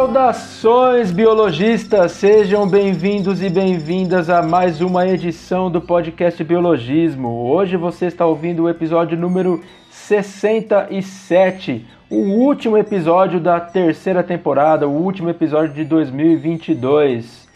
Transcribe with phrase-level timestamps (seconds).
[0.00, 7.28] Saudações biologistas, sejam bem-vindos e bem-vindas a mais uma edição do podcast Biologismo.
[7.50, 14.90] Hoje você está ouvindo o episódio número 67, o último episódio da terceira temporada, o
[14.90, 17.46] último episódio de 2022.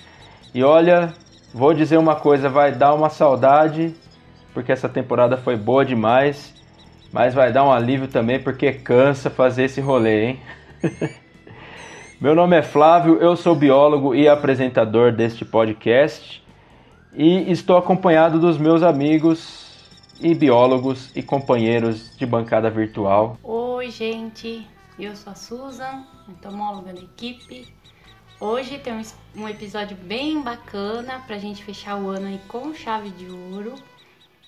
[0.55, 1.15] E olha,
[1.53, 3.95] vou dizer uma coisa, vai dar uma saudade,
[4.53, 6.53] porque essa temporada foi boa demais,
[7.11, 10.41] mas vai dar um alívio também porque cansa fazer esse rolê, hein?
[12.21, 16.43] Meu nome é Flávio, eu sou biólogo e apresentador deste podcast
[17.13, 23.37] e estou acompanhado dos meus amigos e biólogos e companheiros de bancada virtual.
[23.43, 24.65] Oi, gente,
[24.97, 27.67] eu sou a Susan, entomóloga da equipe.
[28.41, 28.93] Hoje tem
[29.37, 33.75] um episódio bem bacana para a gente fechar o ano aí com chave de ouro.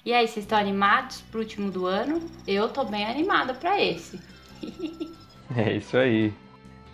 [0.05, 2.21] E aí, vocês estão animados pro último do ano?
[2.47, 4.21] Eu tô bem animada para esse.
[5.57, 6.33] é isso aí.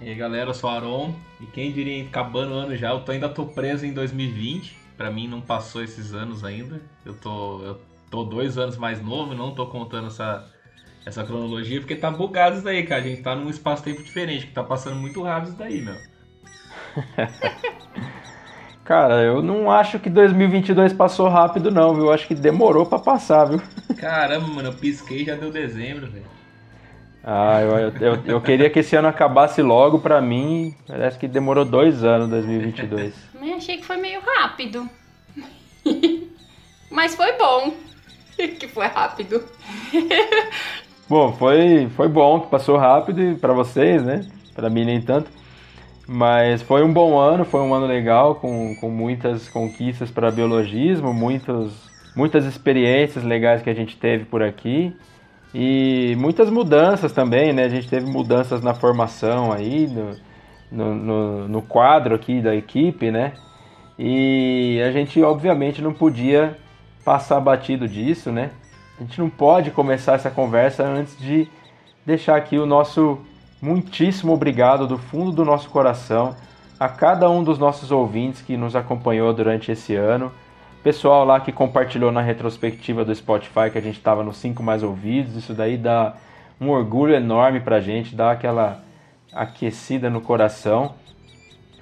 [0.03, 2.99] E aí galera, eu sou o Aron e quem diria acabando o ano já, eu
[3.01, 4.77] tô, ainda tô preso em 2020.
[4.97, 6.81] Pra mim não passou esses anos ainda.
[7.07, 10.51] Eu tô, eu tô dois anos mais novo, não tô contando essa,
[11.07, 13.01] essa cronologia, porque tá bugado isso daí, cara.
[13.01, 15.97] A gente tá num espaço-tempo diferente, que tá passando muito rápido isso daí, meu.
[18.85, 22.07] Cara, eu não acho que 2022 passou rápido, não, viu?
[22.07, 23.63] Eu acho que demorou para passar, viu?
[23.97, 26.27] Caramba, mano, eu pisquei e já deu dezembro, velho.
[27.25, 30.75] Ah, eu, eu, eu, queria que esse ano acabasse logo pra mim.
[30.87, 33.15] Parece que demorou dois anos, 2022.
[33.41, 34.89] Eu achei que foi meio rápido.
[36.91, 37.75] Mas foi bom
[38.59, 39.43] que foi rápido.
[41.09, 44.27] Bom, foi, foi bom que passou rápido para vocês, né?
[44.55, 45.31] Para mim nem tanto.
[46.07, 51.13] Mas foi um bom ano, foi um ano legal, com, com muitas conquistas para biologismo,
[51.13, 51.75] muitos,
[52.17, 54.97] muitas experiências legais que a gente teve por aqui.
[55.55, 57.65] E muitas mudanças também, né?
[57.65, 60.17] A gente teve mudanças na formação aí, no,
[60.71, 63.35] no, no, no quadro aqui da equipe, né?
[63.99, 66.57] E a gente obviamente não podia
[67.05, 68.51] passar batido disso, né?
[68.99, 71.49] A gente não pode começar essa conversa antes de
[72.05, 73.19] deixar aqui o nosso
[73.61, 76.35] muitíssimo obrigado do fundo do nosso coração
[76.81, 80.33] a cada um dos nossos ouvintes que nos acompanhou durante esse ano
[80.83, 84.83] Pessoal lá que compartilhou na retrospectiva do Spotify que a gente estava nos 5 mais
[84.83, 86.17] ouvidos, isso daí dá
[86.61, 88.83] um orgulho enorme pra gente, dá aquela
[89.33, 90.95] aquecida no coração.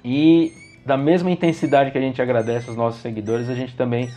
[0.05, 0.51] E
[0.85, 4.07] da mesma intensidade que a gente agradece os nossos seguidores, a gente também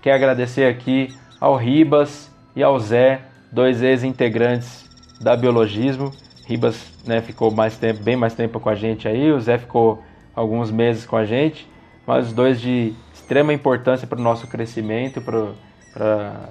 [0.00, 4.88] quer agradecer aqui ao Ribas e ao Zé, dois ex-integrantes
[5.20, 6.12] da Biologismo.
[6.46, 10.04] Ribas né, ficou mais tempo, bem mais tempo com a gente aí, o Zé ficou
[10.36, 11.68] alguns meses com a gente,
[12.06, 12.94] mas os dois de
[13.30, 15.54] extrema importância para o nosso crescimento, para o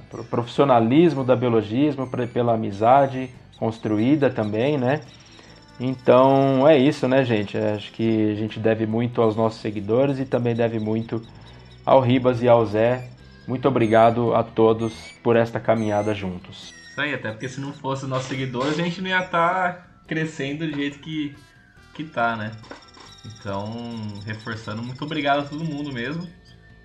[0.09, 5.01] pro profissionalismo da biologismo, pra, pela amizade construída também, né?
[5.77, 7.57] Então é isso, né, gente?
[7.57, 11.21] Acho que a gente deve muito aos nossos seguidores e também deve muito
[11.85, 13.09] ao Ribas e ao Zé.
[13.45, 16.73] Muito obrigado a todos por esta caminhada juntos.
[16.91, 19.73] Isso aí, até porque se não fosse os nossos seguidores, a gente não ia estar
[19.73, 21.35] tá crescendo do jeito que,
[21.93, 22.51] que tá, né?
[23.25, 26.38] Então, reforçando, muito obrigado a todo mundo mesmo.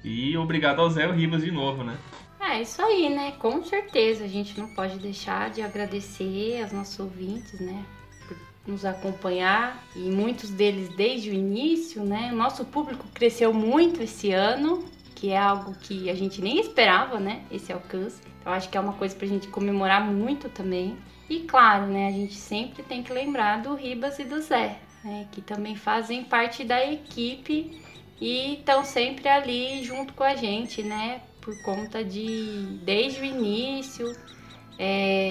[0.04, 1.96] E obrigado ao Zé Ribas de novo, né?
[2.38, 3.32] É isso aí, né?
[3.38, 7.82] Com certeza a gente não pode deixar de agradecer aos nossos ouvintes, né?
[8.28, 12.30] Por nos acompanhar e muitos deles desde o início, né?
[12.32, 14.84] O nosso público cresceu muito esse ano,
[15.14, 17.42] que é algo que a gente nem esperava, né?
[17.50, 18.20] Esse alcance.
[18.40, 20.98] Então acho que é uma coisa pra gente comemorar muito também.
[21.30, 22.08] E claro, né?
[22.08, 25.26] A gente sempre tem que lembrar do Ribas e do Zé, né?
[25.32, 27.82] Que também fazem parte da equipe
[28.24, 31.20] e estão sempre ali junto com a gente, né?
[31.42, 34.10] Por conta de, desde o início,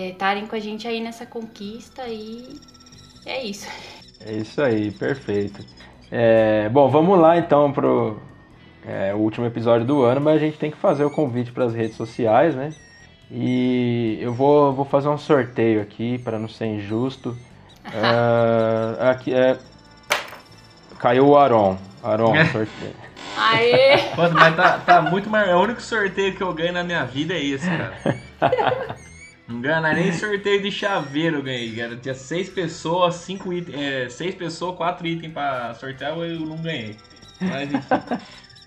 [0.07, 2.59] estarem é, com a gente aí nessa conquista e
[3.25, 3.67] é isso.
[4.23, 5.65] É isso aí, perfeito.
[6.11, 8.21] É, bom, vamos lá então pro
[8.85, 11.65] é, o último episódio do ano, mas a gente tem que fazer o convite para
[11.65, 12.69] as redes sociais, né?
[13.31, 17.29] E eu vou, vou fazer um sorteio aqui para não ser injusto.
[17.87, 19.57] uh, aqui é
[20.99, 21.75] caiu o Aron.
[22.03, 22.95] Aron, sorteio.
[23.37, 24.13] Aê!
[24.17, 25.49] Mano, mas tá, tá muito mais.
[25.49, 27.97] O único sorteio que eu ganho na minha vida é esse, cara.
[29.47, 31.97] Não ganha nem sorteio de chaveiro eu ganhei, cara.
[31.97, 33.77] Tinha seis pessoas, cinco itens.
[33.77, 36.97] É, seis pessoas, quatro itens pra sortear, eu não ganhei.
[37.41, 38.19] Mas enfim.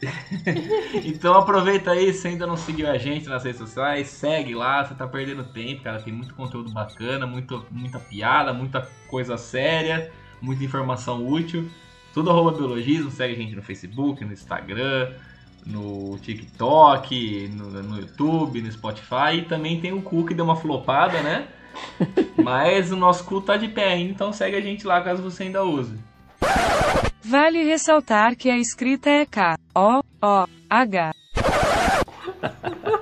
[1.02, 4.94] então aproveita aí, se ainda não seguiu a gente nas redes sociais, segue lá, você
[4.94, 6.02] tá perdendo tempo, cara.
[6.02, 10.12] Tem muito conteúdo bacana, muito, muita piada, muita coisa séria,
[10.42, 11.70] muita informação útil.
[12.16, 15.10] Tudo arroba biologismo, segue a gente no Facebook, no Instagram,
[15.66, 19.34] no TikTok, no, no YouTube, no Spotify.
[19.34, 21.46] E também tem o cu que deu uma flopada, né?
[22.42, 25.42] Mas o nosso cu tá de pé ainda, então segue a gente lá caso você
[25.42, 25.92] ainda use.
[27.22, 31.12] Vale ressaltar que a escrita é K, O, O, H.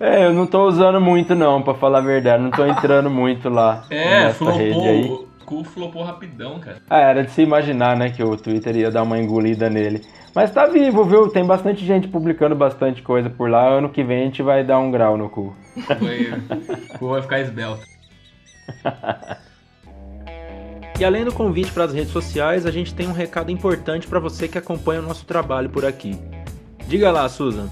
[0.00, 2.42] É, eu não tô usando muito não, pra falar a verdade.
[2.42, 5.06] Não tô entrando muito lá É, nessa rede aí.
[5.06, 5.31] flopou.
[5.52, 6.78] O cu flopou rapidão, cara.
[6.88, 10.02] Ah, era de se imaginar, né, que o Twitter ia dar uma engolida nele.
[10.34, 11.28] Mas tá vivo, viu?
[11.28, 13.68] Tem bastante gente publicando bastante coisa por lá.
[13.68, 15.54] Ano que vem a gente vai dar um grau no cu.
[15.98, 16.30] Foi,
[16.94, 17.84] o cu vai ficar esbelto.
[21.00, 24.20] E além do convite para as redes sociais, a gente tem um recado importante para
[24.20, 26.16] você que acompanha o nosso trabalho por aqui.
[26.86, 27.68] Diga lá, Susan.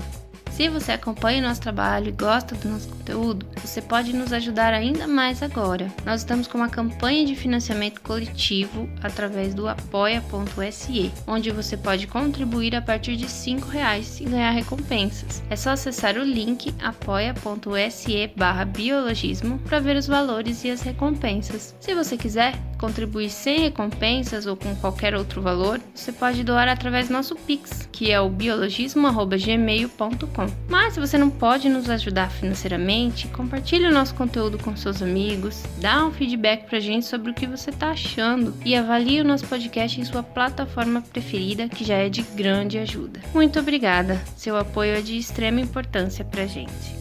[0.51, 4.75] Se você acompanha o nosso trabalho e gosta do nosso conteúdo, você pode nos ajudar
[4.75, 5.91] ainda mais agora.
[6.05, 12.77] Nós estamos com uma campanha de financiamento coletivo através do apoia.se, onde você pode contribuir
[12.77, 13.31] a partir de R$
[13.71, 15.43] reais e ganhar recompensas.
[15.49, 18.31] É só acessar o link apoia.se
[18.75, 21.75] biologismo para ver os valores e as recompensas.
[21.81, 27.09] Se você quiser contribuir sem recompensas ou com qualquer outro valor, você pode doar através
[27.09, 30.50] do nosso Pix, que é o biologismo.gmail.com.
[30.69, 35.63] Mas se você não pode nos ajudar financeiramente, compartilhe o nosso conteúdo com seus amigos,
[35.81, 39.47] dá um feedback pra gente sobre o que você tá achando e avalie o nosso
[39.47, 43.21] podcast em sua plataforma preferida, que já é de grande ajuda.
[43.35, 47.00] Muito obrigada, seu apoio é de extrema importância pra gente.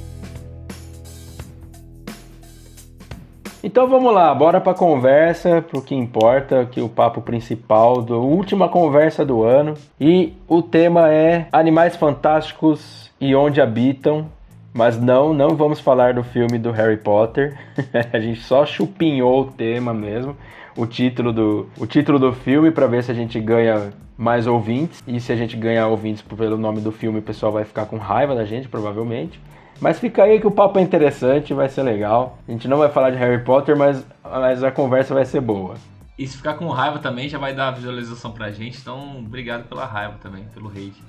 [3.62, 8.70] Então vamos lá, bora pra conversa, pro que importa, que o papo principal do última
[8.70, 9.74] conversa do ano.
[10.00, 14.28] E o tema é Animais Fantásticos e onde habitam.
[14.74, 17.58] Mas não, não vamos falar do filme do Harry Potter.
[18.14, 20.38] a gente só chupinhou o tema mesmo,
[20.78, 25.04] o título do, o título do filme para ver se a gente ganha mais ouvintes.
[25.06, 27.98] E se a gente ganhar ouvintes pelo nome do filme, o pessoal vai ficar com
[27.98, 29.38] raiva da gente, provavelmente.
[29.82, 32.38] Mas fica aí que o papo é interessante, vai ser legal.
[32.48, 35.76] A gente não vai falar de Harry Potter, mas, mas a conversa vai ser boa.
[36.18, 38.78] E se ficar com raiva também, já vai dar visualização pra gente.
[38.78, 41.02] Então, obrigado pela raiva também, pelo hate.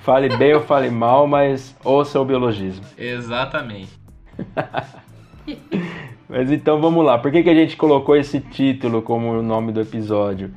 [0.00, 2.84] fale bem ou fale mal, mas ouça o biologismo.
[2.98, 3.92] Exatamente.
[6.28, 7.16] mas então vamos lá.
[7.16, 10.52] Por que, que a gente colocou esse título como o nome do episódio?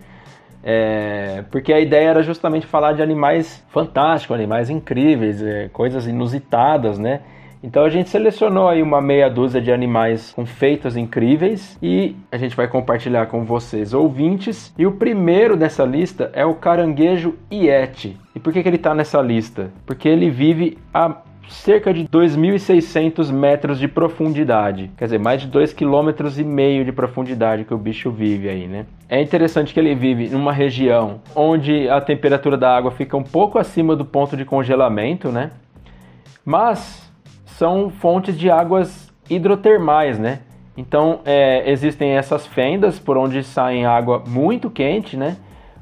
[0.71, 6.99] É, porque a ideia era justamente falar de animais fantásticos, animais incríveis, é, coisas inusitadas,
[6.99, 7.21] né?
[7.63, 12.37] Então a gente selecionou aí uma meia dúzia de animais com feitos incríveis e a
[12.37, 14.71] gente vai compartilhar com vocês, ouvintes.
[14.77, 18.15] E o primeiro dessa lista é o caranguejo Yeti.
[18.35, 19.71] E por que, que ele está nessa lista?
[19.87, 21.15] Porque ele vive a
[21.49, 27.73] cerca de 2.600 metros de profundidade, quer dizer, mais de 2,5 km de profundidade que
[27.73, 28.85] o bicho vive aí, né?
[29.11, 33.57] É interessante que ele vive numa região onde a temperatura da água fica um pouco
[33.57, 35.49] acima do ponto de congelamento, né?
[36.45, 37.11] Mas
[37.43, 40.41] são fontes de águas hidrotermais, né?
[40.77, 45.37] Então é, existem essas fendas por onde sai água muito quente, né?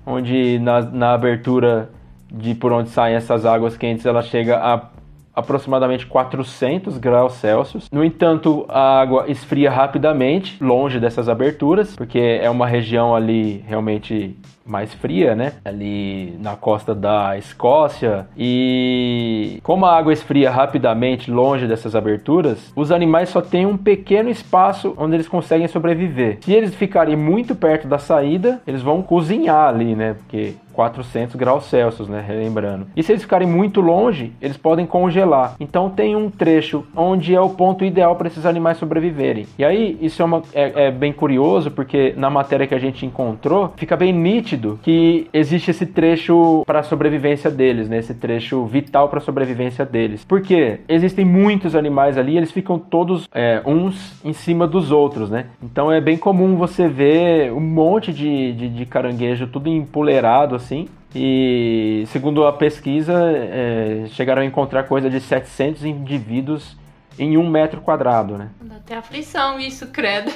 [0.05, 1.89] Onde na, na abertura
[2.31, 4.96] de por onde saem essas águas quentes ela chega a
[5.37, 7.87] aproximadamente 400 graus Celsius.
[7.91, 14.35] No entanto, a água esfria rapidamente, longe dessas aberturas, porque é uma região ali realmente
[14.67, 15.53] mais fria, né?
[15.63, 18.27] Ali na costa da Escócia.
[18.37, 24.29] E como a água esfria rapidamente longe dessas aberturas, os animais só têm um pequeno
[24.29, 26.39] espaço onde eles conseguem sobreviver.
[26.41, 30.13] Se eles ficarem muito perto da saída, eles vão cozinhar ali, né?
[30.13, 32.23] Porque 400 graus Celsius, né?
[32.25, 32.85] Relembrando.
[32.95, 35.55] E se eles ficarem muito longe, eles podem congelar.
[35.59, 39.47] Então tem um trecho onde é o ponto ideal para esses animais sobreviverem.
[39.57, 43.07] E aí, isso é, uma, é, é bem curioso, porque na matéria que a gente
[43.07, 47.99] encontrou, fica bem nítido que existe esse trecho para sobrevivência deles, né?
[47.99, 50.23] Esse trecho vital para sobrevivência deles.
[50.25, 55.47] Porque existem muitos animais ali, eles ficam todos é, uns em cima dos outros, né?
[55.61, 60.87] Então é bem comum você ver um monte de, de, de caranguejo tudo empoleirado assim.
[61.15, 66.75] E segundo a pesquisa, é, chegaram a encontrar coisa de 700 indivíduos
[67.17, 68.49] em um metro quadrado, né?
[68.61, 70.31] Dá até aflição isso, credo.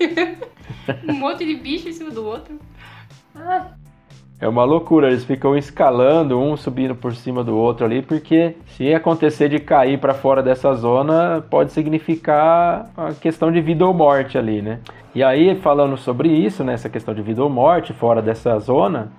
[1.08, 2.58] um monte de bicho em cima do outro.
[4.38, 8.92] É uma loucura, eles ficam escalando, um subindo por cima do outro ali, porque se
[8.92, 14.36] acontecer de cair para fora dessa zona, pode significar a questão de vida ou morte
[14.36, 14.80] ali, né?
[15.14, 19.10] E aí, falando sobre isso, né, essa questão de vida ou morte fora dessa zona,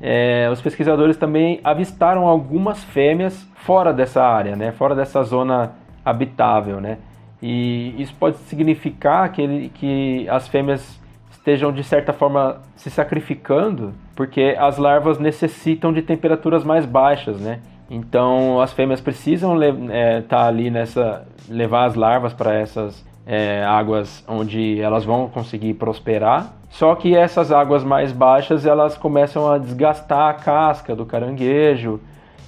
[0.00, 6.80] é, os pesquisadores também avistaram algumas fêmeas fora dessa área, né, fora dessa zona habitável,
[6.80, 6.96] né?
[7.42, 10.98] E isso pode significar que, ele, que as fêmeas
[11.44, 17.60] estejam de certa forma se sacrificando, porque as larvas necessitam de temperaturas mais baixas, né?
[17.90, 23.62] Então as fêmeas precisam estar é, tá ali nessa levar as larvas para essas é,
[23.62, 26.54] águas onde elas vão conseguir prosperar.
[26.70, 32.00] Só que essas águas mais baixas elas começam a desgastar a casca do caranguejo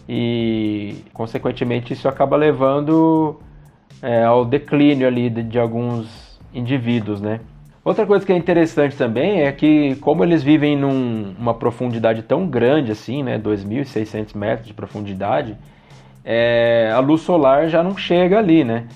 [0.08, 3.38] e, consequentemente, isso acaba levando
[4.00, 7.40] é, ao declínio ali de, de alguns indivíduos, né?
[7.86, 12.90] Outra coisa que é interessante também é que, como eles vivem numa profundidade tão grande
[12.90, 15.56] assim, né, 2.600 metros de profundidade,
[16.24, 18.88] é, a luz solar já não chega ali, né?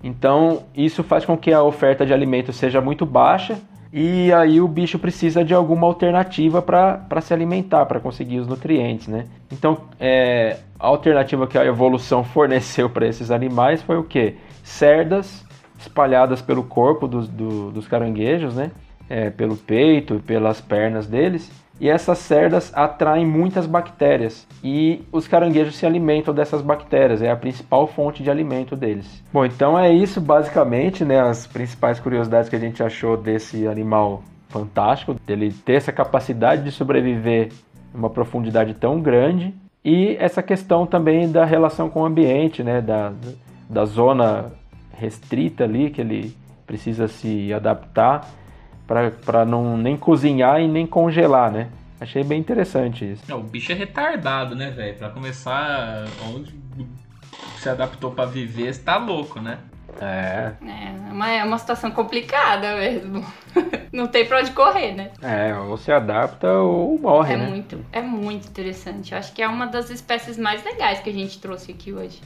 [0.00, 3.58] Então, isso faz com que a oferta de alimento seja muito baixa
[3.92, 9.08] e aí o bicho precisa de alguma alternativa para se alimentar, para conseguir os nutrientes,
[9.08, 9.24] né?
[9.50, 14.36] Então, é, a alternativa que a evolução forneceu para esses animais foi o que?
[14.62, 15.44] Cerdas
[15.78, 18.70] espalhadas pelo corpo dos, do, dos caranguejos, né?
[19.08, 24.46] É, pelo peito, pelas pernas deles, e essas cerdas atraem muitas bactérias.
[24.64, 29.22] E os caranguejos se alimentam dessas bactérias, é a principal fonte de alimento deles.
[29.32, 34.22] Bom, então é isso basicamente, né, as principais curiosidades que a gente achou desse animal
[34.48, 37.50] fantástico, dele ter essa capacidade de sobreviver
[37.94, 39.54] em uma profundidade tão grande.
[39.84, 43.12] E essa questão também da relação com o ambiente, né, da,
[43.68, 44.52] da zona
[44.98, 46.36] restrita ali que ele
[46.66, 48.28] precisa se adaptar
[48.86, 51.68] para não nem cozinhar e nem congelar, né?
[52.00, 53.24] Achei bem interessante isso.
[53.28, 54.96] Não, o bicho é retardado, né, velho?
[54.96, 56.54] Para começar, onde
[57.58, 59.58] se adaptou para viver, você tá louco, né?
[60.00, 60.52] É.
[60.62, 63.24] É uma, é uma situação complicada mesmo.
[63.92, 65.10] Não tem pra onde correr, né?
[65.22, 67.46] É, ou se adapta ou morre, é né?
[67.48, 69.12] Muito, é muito interessante.
[69.12, 72.20] Eu acho que é uma das espécies mais legais que a gente trouxe aqui hoje.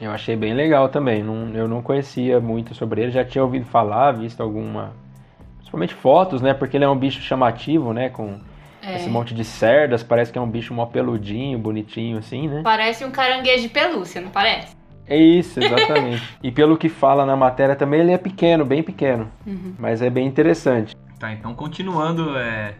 [0.00, 1.22] Eu achei bem legal também.
[1.22, 4.92] Não, eu não conhecia muito sobre ele, já tinha ouvido falar, visto alguma
[5.58, 6.54] principalmente fotos, né?
[6.54, 8.08] Porque ele é um bicho chamativo, né?
[8.08, 8.38] Com
[8.82, 8.96] é.
[8.96, 12.60] esse monte de cerdas, parece que é um bicho mó peludinho, bonitinho, assim, né?
[12.62, 14.76] Parece um caranguejo de pelúcia, não parece?
[15.06, 16.22] É isso, exatamente.
[16.42, 19.30] e pelo que fala na matéria também, ele é pequeno, bem pequeno.
[19.46, 19.74] Uhum.
[19.78, 20.96] Mas é bem interessante.
[21.18, 22.74] Tá, então continuando, é,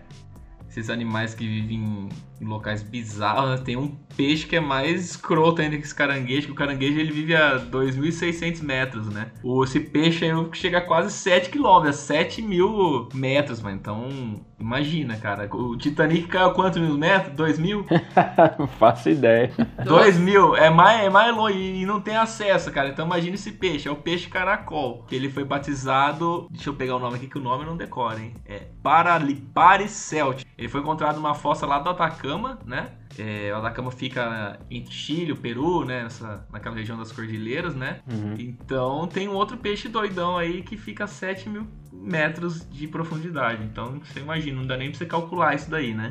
[0.68, 2.08] esses animais que vivem em
[2.44, 3.64] locais bizarros, né?
[3.64, 7.12] tem um peixe que é mais escroto ainda que esse caranguejo, que o caranguejo ele
[7.12, 9.30] vive a 2.600 metros, né?
[9.64, 13.76] Esse peixe aí chega a quase 7 km, 7 mil metros, mano.
[13.76, 15.48] Então, imagina, cara.
[15.54, 17.34] O Titanic caiu quantos mil metros?
[17.34, 17.86] 2 mil?
[18.58, 19.50] não faço ideia.
[19.84, 22.88] 2 mil, é mais, é mais longe e não tem acesso, cara.
[22.88, 26.96] Então imagina esse peixe, é o peixe caracol, que ele foi batizado, deixa eu pegar
[26.96, 28.34] o nome aqui que o nome não decora, hein?
[28.46, 30.44] É Paraliparis celt.
[30.56, 32.33] Ele foi encontrado numa fossa lá do Atacama,
[32.64, 32.92] né?
[33.18, 36.02] É, o Atacama fica entre Chile, o Peru, né?
[36.02, 38.00] Nessa, naquela região das cordilheiras, né?
[38.10, 38.34] Uhum.
[38.38, 43.62] Então tem um outro peixe doidão aí que fica a 7 mil metros de profundidade.
[43.64, 46.10] Então você imagina, não dá nem pra você calcular isso daí, né?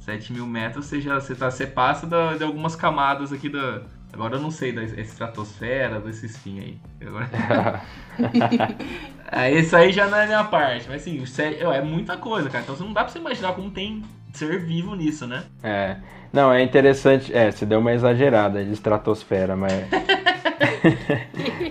[0.00, 3.82] 7 mil metros você já você, tá, você passa da, de algumas camadas aqui da.
[4.10, 6.80] Agora eu não sei da estratosfera, desses fim aí.
[7.06, 7.28] Agora...
[9.30, 10.88] é, isso aí já não é minha parte.
[10.88, 11.22] Mas assim,
[11.60, 12.62] é muita coisa, cara.
[12.62, 15.44] Então você não dá pra você imaginar como tem ser vivo nisso, né?
[15.62, 15.96] É.
[16.32, 17.34] Não, é interessante.
[17.34, 19.72] É, você deu uma exagerada de estratosfera, mas.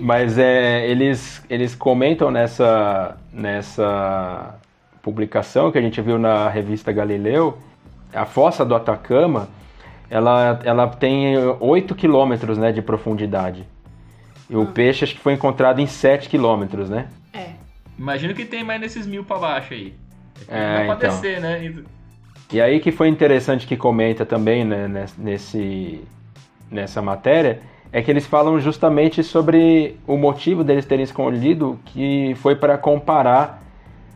[0.02, 4.56] mas é, eles, eles comentam nessa, nessa
[5.02, 7.58] publicação que a gente viu na revista Galileu,
[8.14, 9.48] a fossa do Atacama,
[10.10, 13.66] ela, ela tem 8 quilômetros né, de profundidade.
[14.50, 14.66] E o ah.
[14.66, 17.08] peixe acho que foi encontrado em 7 quilômetros, né?
[17.34, 17.52] É.
[17.98, 19.94] Imagino que tem mais nesses mil para baixo aí.
[20.48, 20.98] É, Não então.
[20.98, 21.74] descer, né?
[22.52, 26.02] E aí que foi interessante que comenta também né, nesse,
[26.72, 27.62] nessa matéria,
[27.92, 33.64] é que eles falam justamente sobre o motivo deles terem escolhido, que foi para comparar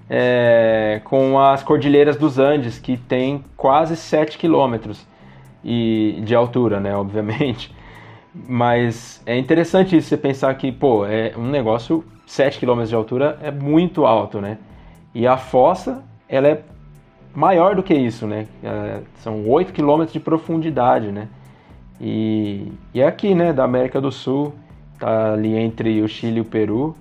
[0.10, 5.06] é, com as Cordilheiras dos Andes, que tem quase 7 quilômetros
[5.64, 7.74] de altura, né, obviamente.
[8.34, 13.38] Mas é interessante isso, você pensar que, pô, é um negócio, 7 km de altura
[13.42, 14.58] é muito alto, né?
[15.14, 16.64] E a fossa, ela é
[17.34, 18.48] maior do que isso, né?
[18.64, 21.28] É, são 8 km de profundidade, né?
[22.00, 24.54] E, e é aqui, né, da América do Sul,
[25.00, 26.96] tá ali entre o Chile e o Peru.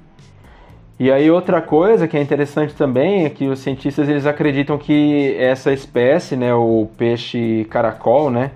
[0.99, 5.35] E aí outra coisa que é interessante também é que os cientistas eles acreditam que
[5.39, 8.51] essa espécie, né, o peixe caracol, né,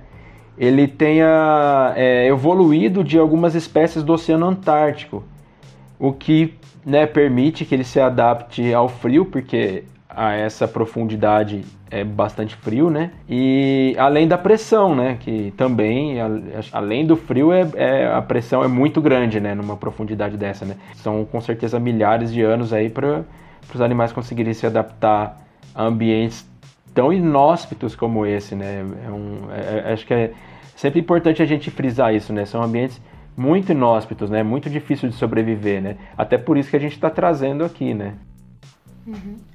[0.58, 5.24] ele tenha é, evoluído de algumas espécies do Oceano Antártico,
[5.98, 6.54] o que
[6.84, 9.84] né, permite que ele se adapte ao frio, porque
[10.16, 13.10] a essa profundidade é bastante frio, né?
[13.28, 15.16] E além da pressão, né?
[15.20, 16.16] Que também,
[16.72, 19.54] além do frio, é, é a pressão é muito grande, né?
[19.54, 20.76] Numa profundidade dessa, né?
[20.94, 23.24] São com certeza milhares de anos aí para
[23.72, 25.38] os animais conseguirem se adaptar
[25.74, 26.48] a ambientes
[26.94, 28.84] tão inóspitos como esse, né?
[29.06, 30.32] É um, é, é, acho que é
[30.76, 32.44] sempre importante a gente frisar isso, né?
[32.44, 33.00] São ambientes
[33.36, 34.42] muito inóspitos, né?
[34.42, 35.96] Muito difícil de sobreviver, né?
[36.16, 38.14] Até por isso que a gente está trazendo aqui, né?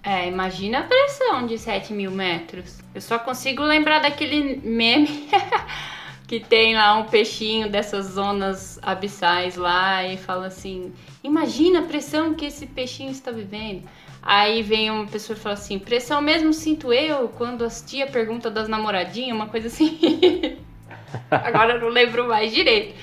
[0.03, 2.79] É, imagina a pressão de 7 mil metros.
[2.94, 5.29] Eu só consigo lembrar daquele meme
[6.27, 12.36] que tem lá um peixinho dessas zonas abissais lá e fala assim: imagina a pressão
[12.36, 13.89] que esse peixinho está vivendo.
[14.22, 18.51] Aí vem uma pessoa e fala assim: pressão mesmo sinto eu quando as tia pergunta
[18.51, 19.98] das namoradinhas, uma coisa assim.
[21.32, 22.94] Agora eu não lembro mais direito.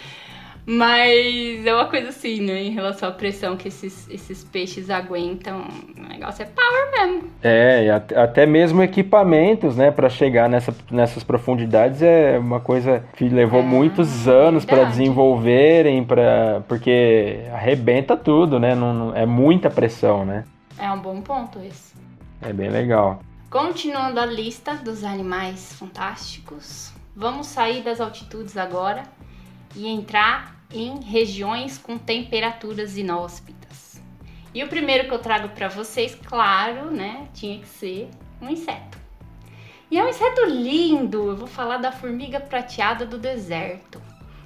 [0.66, 2.60] Mas é uma coisa assim, né?
[2.64, 5.64] Em relação à pressão que esses, esses peixes aguentam.
[5.96, 7.30] O negócio é power mesmo.
[7.40, 13.04] É, e at- até mesmo equipamentos, né, para chegar nessa, nessas profundidades é uma coisa
[13.16, 18.74] que levou É, muitos anos para desenvolverem, para porque arrebenta tudo, né?
[18.74, 20.44] Não, não- é muita pressão, né?
[20.76, 21.94] É um bom ponto esse.
[22.42, 23.20] É bem legal.
[23.48, 29.04] Continuando a lista dos animais fantásticos, vamos sair das altitudes agora
[29.76, 34.02] e entrar em regiões com temperaturas inóspitas.
[34.54, 38.08] E o primeiro que eu trago para vocês, claro, né, tinha que ser
[38.40, 38.98] um inseto.
[39.90, 44.02] E é um inseto lindo, eu vou falar da formiga prateada do deserto.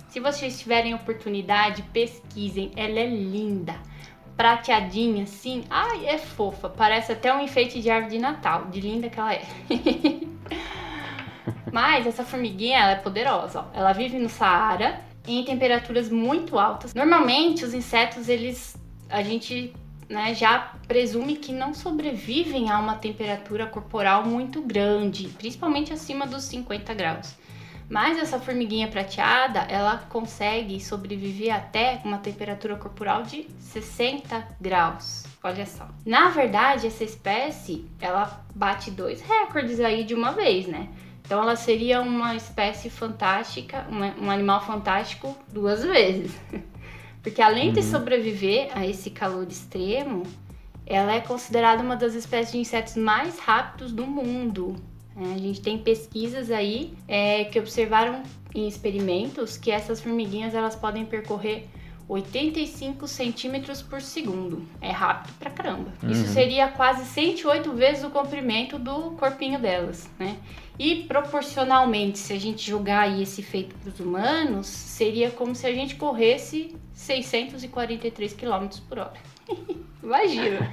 [0.09, 3.79] Se vocês tiverem oportunidade, pesquisem, ela é linda
[4.41, 5.65] prateadinha assim.
[5.69, 6.71] Ai, é fofa.
[6.71, 9.43] Parece até um enfeite de árvore de Natal, de linda que ela é.
[11.71, 13.61] Mas essa formiguinha, ela é poderosa.
[13.61, 13.65] ó.
[13.79, 16.95] Ela vive no Saara em temperaturas muito altas.
[16.95, 18.77] Normalmente, os insetos, eles
[19.09, 19.75] a gente
[20.09, 26.45] né, já presume que não sobrevivem a uma temperatura corporal muito grande, principalmente acima dos
[26.45, 27.35] 50 graus.
[27.89, 35.25] Mas essa formiguinha prateada, ela consegue sobreviver até uma temperatura corporal de 60 graus.
[35.43, 35.89] Olha só.
[36.07, 40.89] Na verdade, essa espécie, ela bate dois recordes aí de uma vez, né?
[41.31, 46.37] Então ela seria uma espécie fantástica, uma- um animal fantástico duas vezes.
[47.23, 50.25] Porque além de sobreviver a esse calor extremo,
[50.85, 54.75] ela é considerada uma das espécies de insetos mais rápidos do mundo.
[55.17, 60.75] É, a gente tem pesquisas aí é, que observaram em experimentos que essas formiguinhas elas
[60.75, 61.69] podem percorrer
[62.11, 64.67] 85 centímetros por segundo.
[64.81, 65.93] É rápido pra caramba.
[66.09, 70.37] Isso seria quase 108 vezes o comprimento do corpinho delas, né?
[70.79, 75.67] E proporcionalmente, se a gente jogar aí esse feito para os humanos, seria como se
[75.67, 79.13] a gente corresse 643 km por hora.
[80.03, 80.73] Imagina!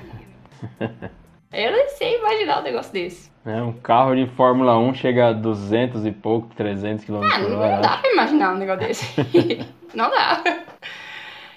[1.53, 3.31] Eu não sei imaginar um negócio desse.
[3.45, 7.49] É, um carro de Fórmula 1 chega a 200 e pouco, 300 km Ah, por
[7.49, 7.79] não, hora.
[7.81, 9.23] dá pra imaginar um negócio desse.
[9.95, 10.43] não dá.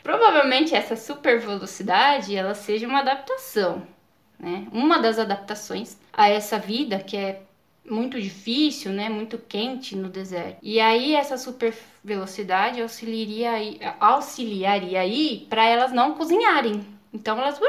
[0.02, 3.86] Provavelmente essa super velocidade ela seja uma adaptação,
[4.38, 4.66] né?
[4.72, 7.42] Uma das adaptações a essa vida que é
[7.84, 9.08] muito difícil, né?
[9.08, 10.58] Muito quente no deserto.
[10.62, 16.80] E aí essa super velocidade auxiliaria aí, auxiliaria aí para elas não cozinharem.
[17.12, 17.60] Então elas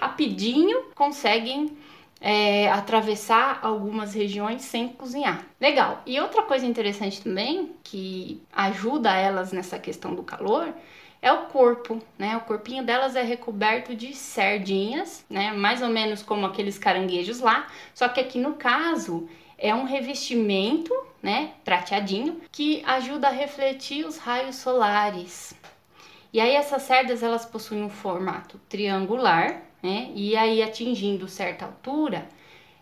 [0.00, 1.76] rapidinho conseguem
[2.20, 5.44] é, atravessar algumas regiões sem cozinhar.
[5.60, 6.02] Legal.
[6.06, 10.72] E outra coisa interessante também que ajuda elas nessa questão do calor
[11.20, 12.36] é o corpo, né?
[12.36, 15.52] O corpinho delas é recoberto de sardinhas, né?
[15.52, 19.28] Mais ou menos como aqueles caranguejos lá, só que aqui no caso
[19.58, 25.52] é um revestimento, né, prateadinho, que ajuda a refletir os raios solares.
[26.32, 30.12] E aí essas cerdas elas possuem um formato triangular, né?
[30.14, 32.28] E aí atingindo certa altura,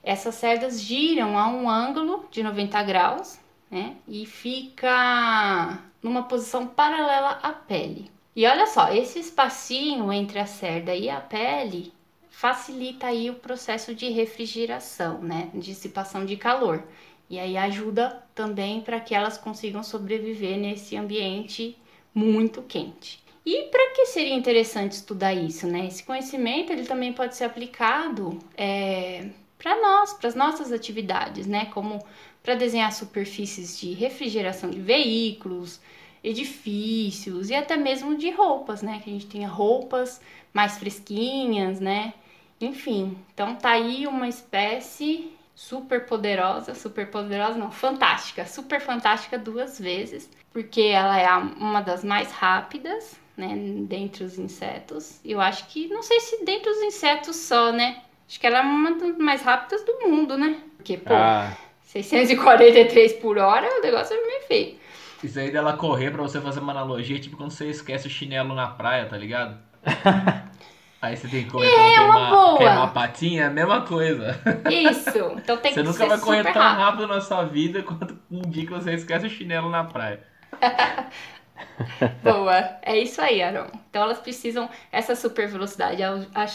[0.03, 3.97] essas cerdas giram a um ângulo de 90 graus, né?
[4.07, 8.11] E fica numa posição paralela à pele.
[8.37, 11.91] E olha só, esse espacinho entre a cerda e a pele
[12.29, 15.49] facilita aí o processo de refrigeração, né?
[15.55, 16.85] Dissipação de calor.
[17.31, 21.79] E aí ajuda também para que elas consigam sobreviver nesse ambiente
[22.15, 23.25] muito quente.
[23.45, 25.87] E para que seria interessante estudar isso, né?
[25.87, 31.67] Esse conhecimento ele também pode ser aplicado é, para nós, para as nossas atividades, né?
[31.73, 32.05] Como
[32.43, 35.81] para desenhar superfícies de refrigeração de veículos,
[36.23, 39.01] edifícios e até mesmo de roupas, né?
[39.03, 40.21] Que a gente tenha roupas
[40.53, 42.15] mais fresquinhas, né?
[42.61, 49.79] Enfim, então tá aí uma espécie super poderosa, super poderosa não, fantástica, super fantástica duas
[49.79, 53.55] vezes, porque ela é uma das mais rápidas, né,
[53.89, 55.21] dentre os insetos.
[55.25, 58.03] E eu acho que, não sei se dentre os insetos só, né?
[58.29, 60.59] Acho que ela é uma das mais rápidas do mundo, né?
[60.77, 64.77] Porque, pô, Ah, 643 por hora, o negócio é meio feio.
[65.25, 68.55] Isso aí dela correr pra você fazer uma analogia, tipo quando você esquece o chinelo
[68.55, 69.57] na praia, tá ligado?
[71.01, 72.57] Aí você tem que correr pra É, uma queimar, boa.
[72.59, 74.41] queimar a patinha, é a mesma coisa.
[74.71, 76.81] Isso, então tem você que nunca ser vai correr tão rápido.
[76.81, 80.21] rápido na sua vida quanto um dia que você esquece o chinelo na praia.
[82.23, 83.67] Boa, é isso aí, Aaron.
[83.91, 86.03] Então elas precisam, essa super velocidade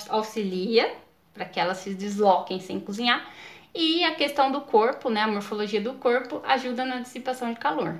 [0.09, 0.91] auxilia
[1.33, 3.23] para que elas se desloquem sem cozinhar.
[3.73, 7.95] E a questão do corpo, né, a morfologia do corpo, ajuda na dissipação de calor.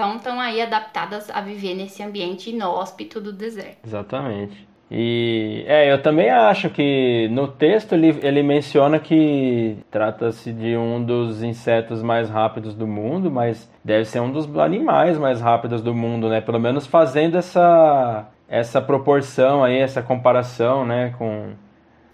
[0.00, 3.86] Então estão aí adaptadas a viver nesse ambiente inóspito do deserto.
[3.86, 4.66] Exatamente.
[4.90, 11.04] E é, eu também acho que no texto ele, ele menciona que trata-se de um
[11.04, 15.94] dos insetos mais rápidos do mundo, mas deve ser um dos animais mais rápidos do
[15.94, 16.40] mundo, né?
[16.40, 21.50] Pelo menos fazendo essa essa proporção aí, essa comparação, né, com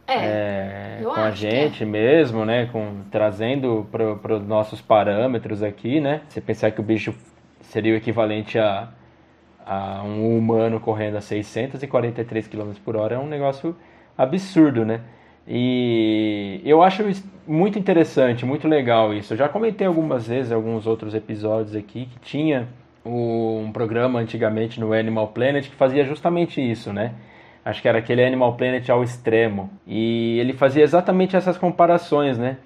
[0.09, 1.33] é, é, com a é.
[1.33, 1.87] gente é.
[1.87, 2.67] mesmo, né?
[2.67, 6.23] Com, trazendo para os nossos parâmetros aqui, né?
[6.29, 7.15] Você pensar que o bicho
[7.77, 8.89] seria o equivalente a,
[9.67, 13.77] a um humano correndo a 643 km por hora é um negócio
[14.17, 15.03] absurdo, né?
[15.47, 17.05] E eu acho
[17.47, 19.35] muito interessante, muito legal isso.
[19.35, 22.67] Eu já comentei algumas vezes, alguns outros episódios aqui, que tinha
[23.05, 27.13] um programa antigamente no Animal Planet que fazia justamente isso, né?
[27.63, 29.69] Acho que era aquele Animal Planet ao extremo.
[29.87, 32.57] E ele fazia exatamente essas comparações, né?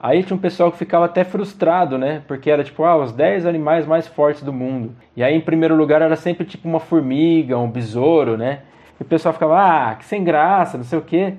[0.00, 2.22] Aí tinha um pessoal que ficava até frustrado, né?
[2.28, 4.94] Porque era tipo, ah, os 10 animais mais fortes do mundo.
[5.16, 8.60] E aí, em primeiro lugar, era sempre tipo uma formiga, um besouro, né?
[9.00, 11.34] E o pessoal ficava, ah, que sem graça, não sei o quê.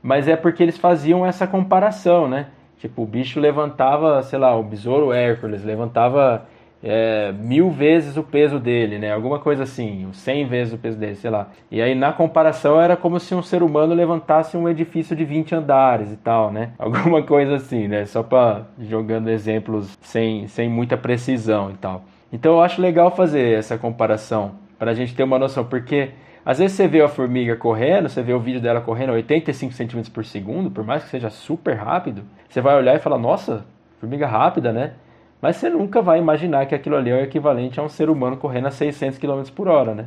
[0.00, 2.46] Mas é porque eles faziam essa comparação, né?
[2.78, 6.46] Tipo, o bicho levantava, sei lá, o besouro Hércules levantava
[6.86, 9.10] é, mil vezes o peso dele, né?
[9.10, 11.48] Alguma coisa assim, cem vezes o peso dele, sei lá.
[11.70, 15.54] E aí na comparação era como se um ser humano levantasse um edifício de 20
[15.54, 16.72] andares e tal, né?
[16.78, 18.04] Alguma coisa assim, né?
[18.04, 22.04] Só para jogando exemplos sem, sem muita precisão e tal.
[22.30, 26.10] Então eu acho legal fazer essa comparação para a gente ter uma noção, porque
[26.44, 29.72] às vezes você vê a formiga correndo, você vê o vídeo dela correndo a 85
[29.72, 33.64] cm por segundo, por mais que seja super rápido, você vai olhar e falar, nossa,
[33.98, 34.92] formiga rápida, né?
[35.44, 38.34] Mas você nunca vai imaginar que aquilo ali é o equivalente a um ser humano
[38.38, 40.06] correndo a 600 km por hora, né?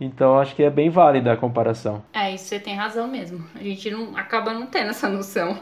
[0.00, 2.00] Então acho que é bem válida a comparação.
[2.12, 3.44] É, isso você tem razão mesmo.
[3.56, 5.58] A gente não acaba não tendo essa noção.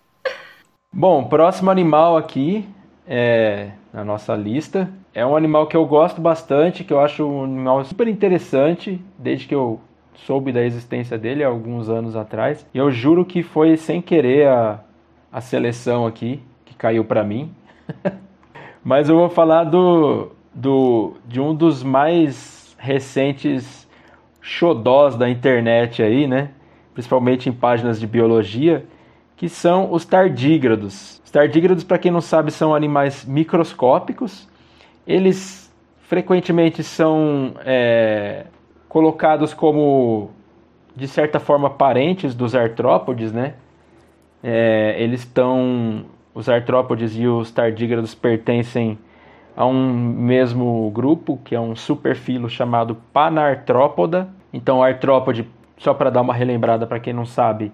[0.90, 2.66] Bom, próximo animal aqui
[3.06, 7.44] é, na nossa lista é um animal que eu gosto bastante, que eu acho um
[7.44, 9.78] animal super interessante, desde que eu
[10.14, 12.66] soube da existência dele há alguns anos atrás.
[12.72, 14.80] E eu juro que foi sem querer a,
[15.30, 17.54] a seleção aqui que caiu para mim.
[18.84, 23.86] Mas eu vou falar do, do, de um dos mais recentes
[24.40, 26.50] xodós da internet aí, né?
[26.94, 28.86] Principalmente em páginas de biologia,
[29.36, 31.20] que são os tardígrados.
[31.24, 34.48] Os tardígrados, para quem não sabe, são animais microscópicos.
[35.06, 35.72] Eles
[36.02, 38.46] frequentemente são é,
[38.88, 40.30] colocados como,
[40.94, 43.54] de certa forma, parentes dos artrópodes, né?
[44.42, 48.98] É, eles estão os artrópodes e os tardígrados pertencem
[49.56, 54.28] a um mesmo grupo, que é um superfilo chamado Panartrópoda.
[54.52, 57.72] Então, artrópode, só para dar uma relembrada para quem não sabe,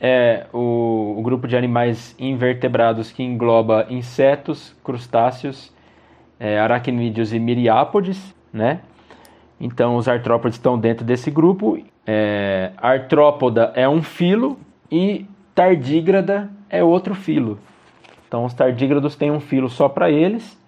[0.00, 5.72] é o, o, grupo de animais invertebrados que engloba insetos, crustáceos,
[6.40, 8.80] é, aracnídeos e miriápodes, né?
[9.60, 11.78] Então, os artrópodes estão dentro desse grupo.
[12.04, 14.58] É, artrópoda é um filo
[14.90, 17.60] e tardígrada é outro filo.
[18.32, 20.58] Então, os tardígrados têm um filo só para eles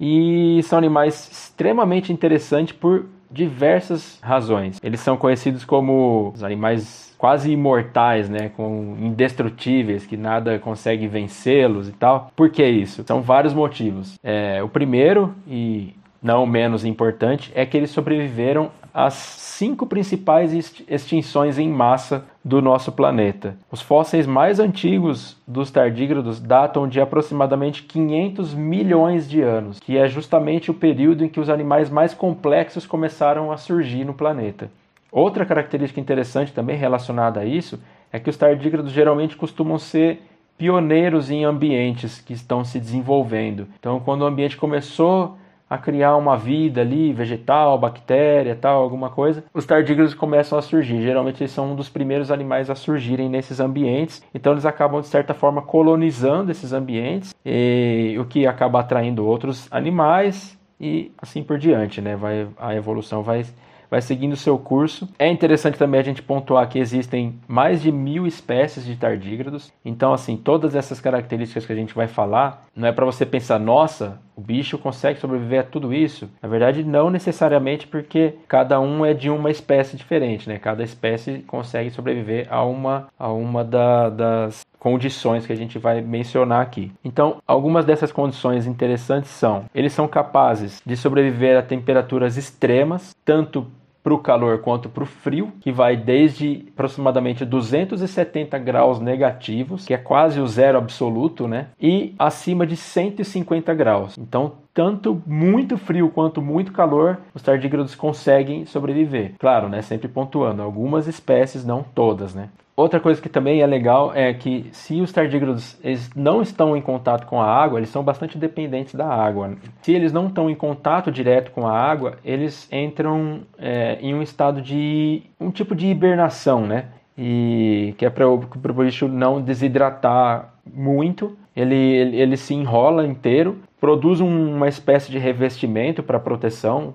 [0.00, 4.80] e são animais extremamente interessantes por diversas razões.
[4.82, 11.86] Eles são conhecidos como os animais quase imortais, né, com indestrutíveis, que nada consegue vencê-los
[11.86, 12.32] e tal.
[12.34, 13.04] Por que isso?
[13.06, 14.18] São vários motivos.
[14.24, 20.52] É, o primeiro e não menos importante é que eles sobreviveram as cinco principais
[20.88, 23.56] extinções em massa do nosso planeta.
[23.70, 30.08] Os fósseis mais antigos dos tardígrados datam de aproximadamente 500 milhões de anos, que é
[30.08, 34.70] justamente o período em que os animais mais complexos começaram a surgir no planeta.
[35.12, 37.80] Outra característica interessante também relacionada a isso
[38.12, 40.22] é que os tardígrados geralmente costumam ser
[40.58, 43.66] pioneiros em ambientes que estão se desenvolvendo.
[43.78, 45.38] Então, quando o ambiente começou
[45.70, 51.00] a criar uma vida ali, vegetal, bactéria, tal, alguma coisa, os tardígrados começam a surgir.
[51.00, 55.06] Geralmente eles são um dos primeiros animais a surgirem nesses ambientes, então eles acabam de
[55.06, 61.56] certa forma colonizando esses ambientes, e, o que acaba atraindo outros animais e assim por
[61.56, 62.16] diante, né?
[62.16, 63.44] Vai, a evolução vai
[63.90, 65.08] vai seguindo o seu curso.
[65.18, 69.72] É interessante também a gente pontuar que existem mais de mil espécies de tardígrados.
[69.84, 73.58] Então, assim, todas essas características que a gente vai falar, não é para você pensar,
[73.58, 76.26] nossa, O bicho consegue sobreviver a tudo isso?
[76.40, 80.58] Na verdade, não necessariamente porque cada um é de uma espécie diferente, né?
[80.58, 86.00] Cada espécie consegue sobreviver a uma, a uma da, das condições que a gente vai
[86.00, 86.90] mencionar aqui.
[87.04, 93.66] Então, algumas dessas condições interessantes são: eles são capazes de sobreviver a temperaturas extremas, tanto
[94.02, 99.94] para o calor quanto para o frio, que vai desde aproximadamente 270 graus negativos, que
[99.94, 101.68] é quase o zero absoluto, né?
[101.80, 104.16] E acima de 150 graus.
[104.18, 109.34] Então, tanto muito frio quanto muito calor, os tardígrados conseguem sobreviver.
[109.38, 109.82] Claro, né?
[109.82, 112.48] Sempre pontuando, algumas espécies, não todas, né?
[112.80, 116.80] Outra coisa que também é legal é que se os tardígrados eles não estão em
[116.80, 119.54] contato com a água, eles são bastante dependentes da água.
[119.82, 124.22] Se eles não estão em contato direto com a água, eles entram é, em um
[124.22, 126.86] estado de um tipo de hibernação, né?
[127.18, 131.36] E que é para o bicho não desidratar muito.
[131.54, 136.94] Ele, ele, ele se enrola inteiro, produz uma espécie de revestimento para proteção,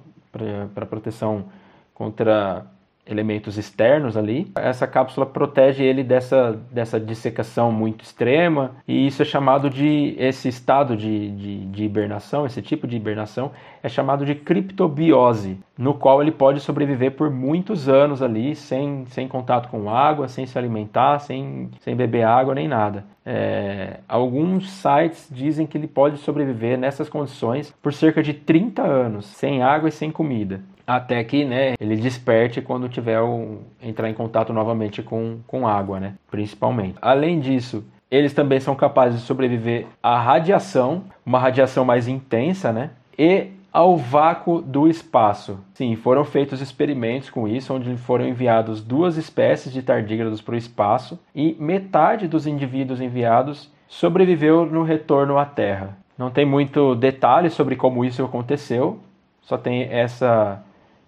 [0.73, 1.45] para proteção
[1.93, 2.65] contra
[3.07, 4.51] elementos externos ali.
[4.55, 10.47] Essa cápsula protege ele dessa, dessa dissecação muito extrema e isso é chamado de, esse
[10.47, 13.51] estado de, de, de, hibernação, esse tipo de hibernação
[13.83, 19.27] é chamado de criptobiose, no qual ele pode sobreviver por muitos anos ali sem, sem
[19.27, 23.05] contato com água, sem se alimentar, sem, sem beber água nem nada.
[23.25, 29.25] É, alguns sites dizem que ele pode sobreviver nessas condições por cerca de 30 anos,
[29.25, 34.13] sem água e sem comida até que né, ele desperte quando tiver o, entrar em
[34.13, 36.95] contato novamente com, com água, né, principalmente.
[37.01, 42.91] Além disso, eles também são capazes de sobreviver à radiação, uma radiação mais intensa, né,
[43.17, 45.59] e ao vácuo do espaço.
[45.73, 50.57] Sim, foram feitos experimentos com isso, onde foram enviados duas espécies de tardígrados para o
[50.57, 55.97] espaço e metade dos indivíduos enviados sobreviveu no retorno à Terra.
[56.17, 58.99] Não tem muito detalhe sobre como isso aconteceu,
[59.41, 60.63] só tem essa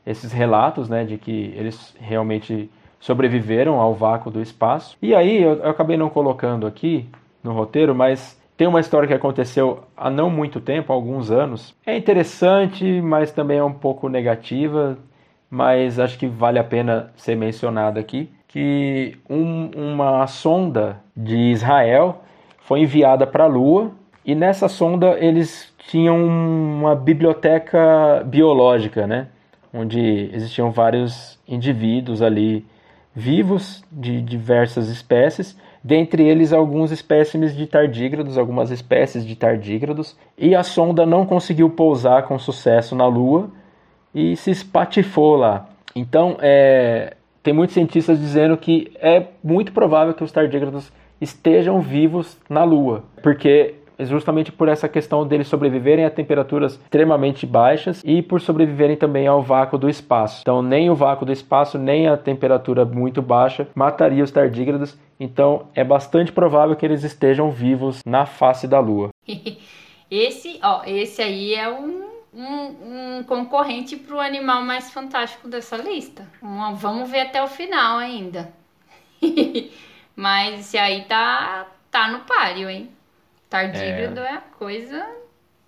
[0.07, 4.97] esses relatos, né, de que eles realmente sobreviveram ao vácuo do espaço.
[5.01, 7.07] E aí eu, eu acabei não colocando aqui
[7.43, 11.75] no roteiro, mas tem uma história que aconteceu há não muito tempo, há alguns anos.
[11.85, 14.97] É interessante, mas também é um pouco negativa,
[15.51, 22.23] mas acho que vale a pena ser mencionada aqui, que um, uma sonda de Israel
[22.59, 23.91] foi enviada para a Lua
[24.25, 29.27] e nessa sonda eles tinham uma biblioteca biológica, né?
[29.73, 32.65] Onde existiam vários indivíduos ali
[33.13, 40.53] vivos de diversas espécies, dentre eles alguns espécimes de tardígrados, algumas espécies de tardígrados, e
[40.53, 43.49] a sonda não conseguiu pousar com sucesso na Lua
[44.13, 45.67] e se espatifou lá.
[45.95, 52.37] Então, é, tem muitos cientistas dizendo que é muito provável que os tardígrados estejam vivos
[52.47, 58.41] na Lua, porque justamente por essa questão deles sobreviverem a temperaturas extremamente baixas e por
[58.41, 60.41] sobreviverem também ao vácuo do espaço.
[60.41, 64.97] Então, nem o vácuo do espaço, nem a temperatura muito baixa mataria os tardígrados.
[65.19, 69.09] Então, é bastante provável que eles estejam vivos na face da Lua.
[70.11, 75.75] esse, ó, esse aí é um um, um, concorrente para o animal mais fantástico dessa
[75.75, 76.29] lista.
[76.75, 78.53] Vamos ver até o final ainda.
[80.15, 82.89] Mas esse aí tá, tá no páreo, hein?
[83.49, 84.33] Tardígrado é...
[84.35, 85.05] é coisa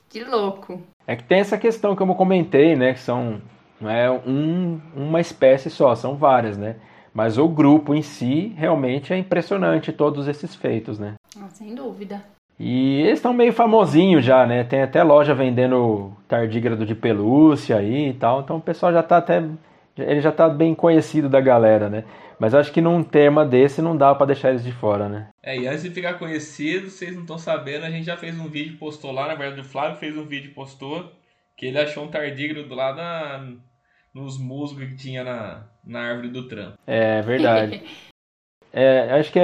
[0.09, 0.81] de louco.
[1.07, 2.93] É que tem essa questão que eu comentei, né?
[2.93, 3.41] Que são
[3.79, 6.75] não é um, uma espécie só, são várias, né?
[7.13, 11.15] Mas o grupo em si realmente é impressionante todos esses feitos, né?
[11.37, 12.21] Ah, sem dúvida.
[12.59, 14.65] E eles estão meio famosinhos já, né?
[14.65, 18.41] Tem até loja vendendo tardígrado de pelúcia aí e tal.
[18.41, 19.43] Então o pessoal já tá até.
[19.97, 22.03] Ele já tá bem conhecido da galera, né?
[22.39, 25.27] Mas acho que num tema desse não dá para deixar eles de fora, né?
[25.43, 28.47] É, e antes de ficar conhecido, vocês não estão sabendo, a gente já fez um
[28.47, 31.11] vídeo, postou lá, na verdade o Flávio fez um vídeo postou,
[31.57, 33.53] que ele achou um tardígrado lá na,
[34.13, 36.73] nos musgos que tinha na, na árvore do tram.
[36.87, 37.83] É verdade.
[38.71, 39.43] é, acho que é,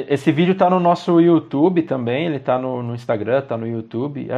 [0.00, 3.68] é, esse vídeo tá no nosso YouTube também, ele tá no, no Instagram, tá no
[3.68, 4.28] YouTube,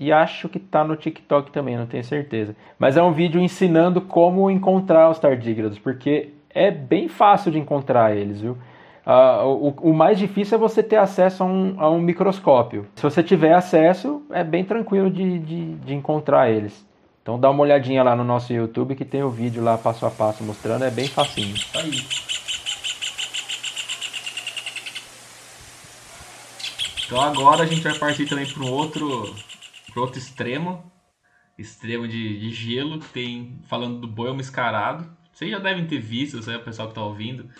[0.00, 2.56] e acho que tá no TikTok também, não tenho certeza.
[2.76, 8.16] Mas é um vídeo ensinando como encontrar os tardígrados, porque é bem fácil de encontrar
[8.16, 8.56] eles, viu?
[9.04, 12.86] Uh, o, o, mais difícil é você ter acesso a um, a um, microscópio.
[12.94, 16.86] Se você tiver acesso, é bem tranquilo de, de, de, encontrar eles.
[17.20, 20.10] Então dá uma olhadinha lá no nosso YouTube que tem o vídeo lá passo a
[20.10, 21.54] passo mostrando, é bem facinho.
[21.74, 22.00] Aí.
[27.04, 29.34] Então agora a gente vai partir também para outro,
[29.92, 30.90] pro outro extremo,
[31.58, 35.06] extremo de, de gelo, que tem falando do boi mascarado.
[35.34, 37.50] Vocês já devem ter visto, né, o pessoal que tá ouvindo,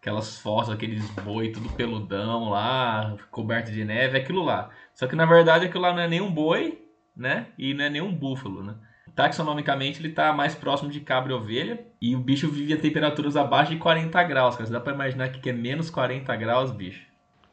[0.00, 4.70] aquelas fotos, aqueles boi tudo peludão lá, coberto de neve, é aquilo lá.
[4.94, 6.82] Só que na verdade aquilo lá não é nem um boi,
[7.14, 7.48] né?
[7.58, 8.74] E não é nem um búfalo, né?
[9.14, 11.84] Taxonomicamente ele tá mais próximo de cabra e ovelha.
[12.00, 14.66] E o bicho vive a temperaturas abaixo de 40 graus, cara.
[14.66, 17.06] Você dá pra imaginar que é menos 40 graus, bicho.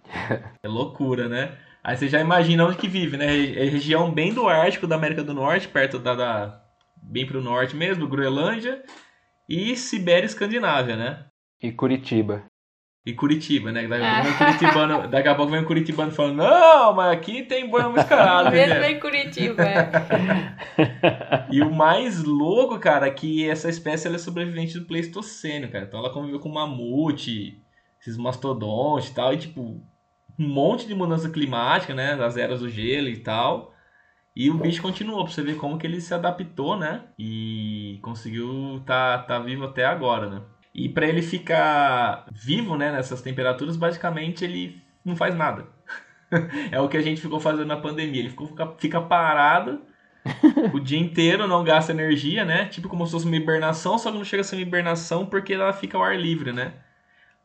[0.64, 1.58] É loucura, né?
[1.84, 3.26] Aí você já imagina onde que vive, né?
[3.26, 6.62] É região bem do Ártico da América do Norte, perto da, da
[6.96, 8.84] bem pro norte mesmo, Groenlândia
[9.48, 11.26] e Sibéria e Escandinávia, né?
[11.62, 12.44] E Curitiba.
[13.06, 13.88] E Curitiba, né?
[13.88, 17.12] Daqui a, pouco vem um curitibano, daqui a pouco vem um curitibano falando, não, mas
[17.12, 18.50] aqui tem boi mascarado.
[18.50, 19.92] Mesmo em Curitiba, é.
[21.52, 25.86] E o mais louco, cara, é que essa espécie ela é sobrevivente do Pleistocênio, cara.
[25.86, 27.62] Então ela conviveu com mamute,
[28.02, 29.62] esses mastodontes e tal, e tipo,
[30.40, 32.16] um monte de mudança climática, né?
[32.16, 33.75] Das eras do gelo e tal.
[34.36, 37.04] E o bicho continuou, pra você ver como que ele se adaptou, né?
[37.18, 40.42] E conseguiu tá, tá vivo até agora, né?
[40.74, 45.68] E para ele ficar vivo, né, nessas temperaturas, basicamente ele não faz nada.
[46.70, 48.20] é o que a gente ficou fazendo na pandemia.
[48.20, 49.82] Ele ficou, fica, fica parado
[50.74, 52.66] o dia inteiro, não gasta energia, né?
[52.66, 55.54] Tipo como se fosse uma hibernação, só que não chega a ser uma hibernação porque
[55.54, 56.74] ela fica ao ar livre, né?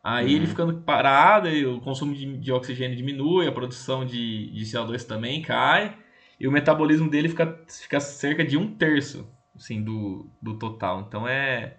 [0.02, 0.32] Aí uhum.
[0.32, 5.42] ele ficando parado, o consumo de, de, oxigênio diminui, a produção de, de CO2 também
[5.42, 5.94] cai,
[6.40, 11.04] e o metabolismo dele fica, fica cerca de um terço assim, do, do total.
[11.06, 11.76] Então é,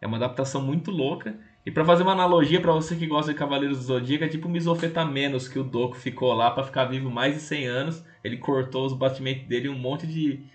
[0.00, 1.36] é uma adaptação muito louca.
[1.66, 4.48] E para fazer uma analogia para você que gosta de Cavaleiros do Zodíaco, é tipo
[4.48, 8.04] o Misofetamenos, que o Doku ficou lá para ficar vivo mais de 100 anos.
[8.22, 10.46] Ele cortou os batimentos dele um monte de,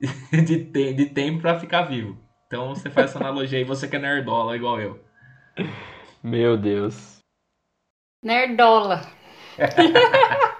[0.44, 2.18] de, te, de tempo para ficar vivo.
[2.46, 5.02] Então você faz essa analogia aí, você que é nerdola igual eu.
[6.22, 7.18] Meu Deus.
[8.22, 9.02] Nerdola.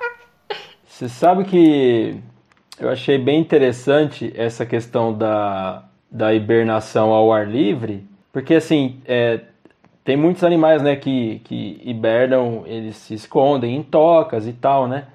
[0.95, 2.21] você sabe que
[2.79, 9.41] eu achei bem interessante essa questão da, da hibernação ao ar livre, porque assim, é,
[10.05, 15.07] tem muitos animais, né, que, que hibernam, eles se escondem em tocas e tal, né?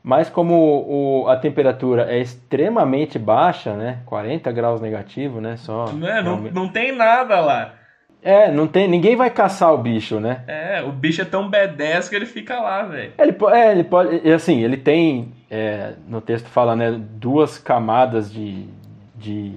[0.00, 3.98] Mas como o, a temperatura é extremamente baixa, né?
[4.06, 5.56] 40 graus negativo, né?
[5.56, 5.86] Só.
[5.92, 7.74] Não, é, não, não tem nada lá.
[8.22, 10.42] É, não tem, ninguém vai caçar o bicho, né?
[10.46, 13.12] É, o bicho é tão B10 que ele fica lá, velho.
[13.18, 18.66] Ele, é, ele pode, assim, ele tem, é, no texto fala, né, duas camadas de,
[19.14, 19.52] de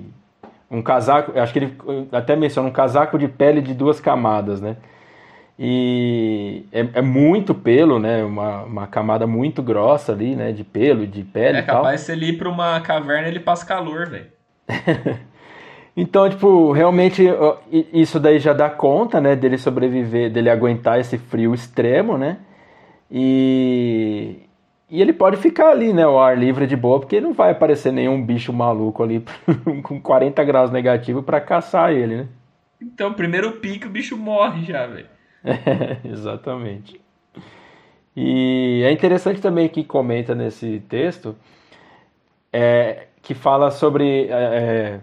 [0.70, 1.78] um casaco, acho que ele
[2.12, 4.78] até menciona um casaco de pele de duas camadas, né?
[5.62, 8.24] E é, é muito pelo, né?
[8.24, 10.54] Uma, uma camada muito grossa ali, né?
[10.54, 14.10] De pelo, de pele É capaz se ele ir pra uma caverna ele passa calor,
[14.10, 14.28] velho.
[15.96, 17.24] então, tipo, realmente
[17.92, 19.36] isso daí já dá conta, né?
[19.36, 22.38] Dele sobreviver, dele aguentar esse frio extremo, né?
[23.12, 24.44] E,
[24.90, 27.92] e ele pode ficar ali, né, o ar livre de boa, porque não vai aparecer
[27.92, 29.24] nenhum bicho maluco ali
[29.82, 32.28] com 40 graus negativo para caçar ele, né?
[32.82, 35.08] Então, primeiro pique, o bicho morre já, velho.
[35.44, 37.02] É, exatamente.
[38.16, 41.36] E é interessante também que comenta nesse texto
[42.52, 44.28] é, que fala sobre.
[44.28, 45.02] É, é,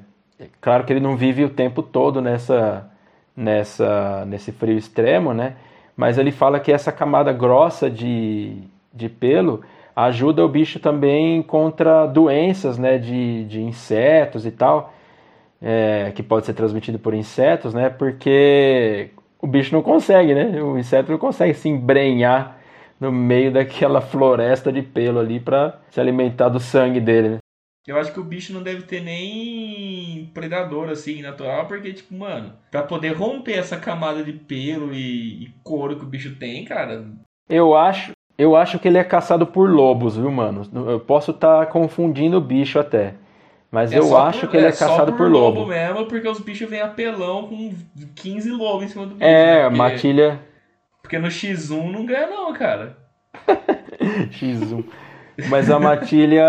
[0.61, 2.90] claro que ele não vive o tempo todo nessa,
[3.37, 5.57] nessa, nesse frio extremo, né?
[5.96, 8.59] Mas ele fala que essa camada grossa de,
[8.92, 9.62] de pelo
[9.94, 14.92] ajuda o bicho também contra doenças né, de, de insetos e tal,
[15.62, 17.88] é, que pode ser transmitido por insetos, né?
[17.88, 19.09] Porque
[19.40, 20.62] o bicho não consegue, né?
[20.62, 22.59] O inseto não consegue se embrenhar
[23.01, 27.38] no meio daquela floresta de pelo ali para se alimentar do sangue dele, né?
[27.87, 32.53] Eu acho que o bicho não deve ter nem predador assim natural, porque, tipo, mano,
[32.68, 37.05] pra poder romper essa camada de pelo e, e couro que o bicho tem, cara.
[37.49, 40.62] Eu acho, eu acho que ele é caçado por lobos, viu, mano?
[40.90, 43.14] Eu posso estar tá confundindo o bicho até.
[43.70, 45.61] Mas é eu acho por, que ele é, é caçado por, por lobo.
[45.61, 47.72] lobo mesmo, porque os bichos vêm apelão com
[48.16, 49.25] 15 lobos em cima do bicho.
[49.25, 49.62] É, né?
[49.62, 50.40] porque, matilha.
[51.03, 52.96] Porque no X1 não ganha, não, cara.
[54.33, 54.85] X1.
[55.49, 56.44] Mas a matilha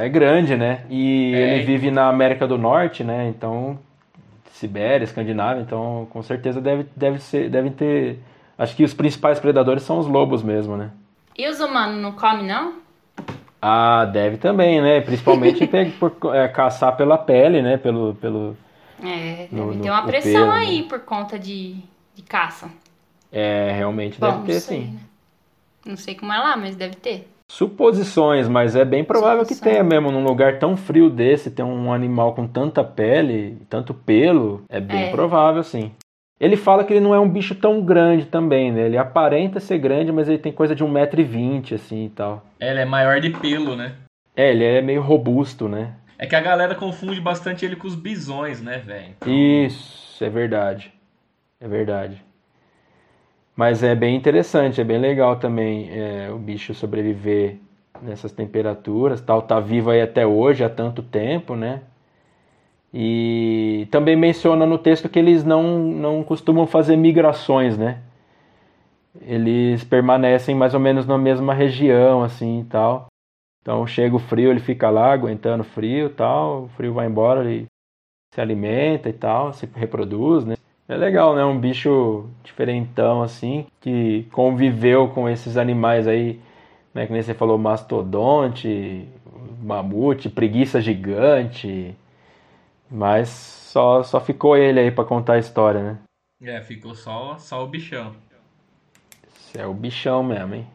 [0.00, 0.84] é grande, né?
[0.90, 1.54] E é.
[1.54, 3.28] ele vive na América do Norte, né?
[3.28, 3.78] Então,
[4.52, 8.18] Sibéria, Escandinávia, então com certeza deve, deve ser, devem ter.
[8.58, 10.90] Acho que os principais predadores são os lobos mesmo, né?
[11.36, 12.74] E os humanos não comem, não?
[13.62, 15.00] Ah, deve também, né?
[15.00, 17.76] Principalmente por é, caçar pela pele, né?
[17.76, 18.56] Pelo, pelo,
[19.02, 20.88] é, deve no, ter uma pressão pelo, aí né?
[20.88, 21.76] por conta de,
[22.14, 22.68] de caça.
[23.30, 24.86] É, realmente Bom, deve ter, sei, sim.
[24.92, 25.00] Né?
[25.86, 27.28] Não sei como é lá, mas deve ter.
[27.50, 30.12] Suposições, mas é bem provável que tenha mesmo.
[30.12, 35.04] Num lugar tão frio desse, ter um animal com tanta pele, tanto pelo, é bem
[35.04, 35.10] é.
[35.10, 35.92] provável, sim.
[36.38, 38.82] Ele fala que ele não é um bicho tão grande também, né?
[38.82, 42.44] Ele aparenta ser grande, mas ele tem coisa de 1,20m, assim e tal.
[42.60, 43.94] É, ele é maior de pelo, né?
[44.36, 45.94] É, ele é meio robusto, né?
[46.16, 49.14] É que a galera confunde bastante ele com os bisões, né, velho?
[49.16, 49.32] Então...
[49.32, 50.92] Isso, é verdade.
[51.60, 52.22] É verdade.
[53.58, 57.56] Mas é bem interessante, é bem legal também é, o bicho sobreviver
[58.00, 61.82] nessas temperaturas, tal, tá vivo aí até hoje há tanto tempo, né?
[62.94, 67.98] E também menciona no texto que eles não, não costumam fazer migrações, né?
[69.22, 73.08] Eles permanecem mais ou menos na mesma região, assim, e tal.
[73.60, 76.66] Então chega o frio, ele fica lá aguentando frio, tal.
[76.66, 77.66] O frio vai embora, ele
[78.32, 80.54] se alimenta e tal, se reproduz, né?
[80.88, 81.44] É legal, né?
[81.44, 86.40] Um bicho diferentão assim, que conviveu com esses animais aí,
[86.94, 87.06] né?
[87.06, 89.06] Que nem você falou, mastodonte,
[89.62, 91.94] mamute, preguiça gigante.
[92.90, 95.98] Mas só, só ficou ele aí para contar a história, né?
[96.42, 98.14] É, ficou só, só o bichão.
[99.36, 100.66] Esse é o bichão mesmo, hein?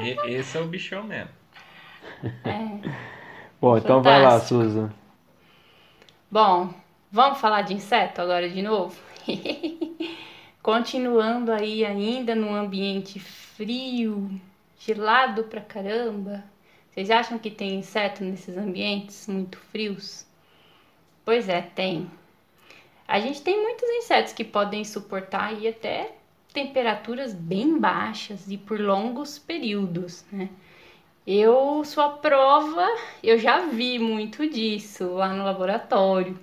[0.00, 1.30] E- esse é o bichão mesmo.
[2.44, 2.78] É.
[3.60, 4.62] Bom, então vai lá, Fantástico.
[4.62, 4.90] Susan.
[6.30, 6.72] Bom,
[7.10, 9.07] vamos falar de inseto agora de novo?
[10.62, 14.30] Continuando aí ainda num ambiente frio,
[14.78, 16.44] gelado pra caramba.
[16.90, 20.26] Vocês acham que tem inseto nesses ambientes muito frios?
[21.24, 22.10] Pois é, tem.
[23.06, 26.12] A gente tem muitos insetos que podem suportar até
[26.52, 30.48] temperaturas bem baixas e por longos períodos, né?
[31.26, 32.86] Eu sou a prova,
[33.22, 36.38] eu já vi muito disso lá no laboratório.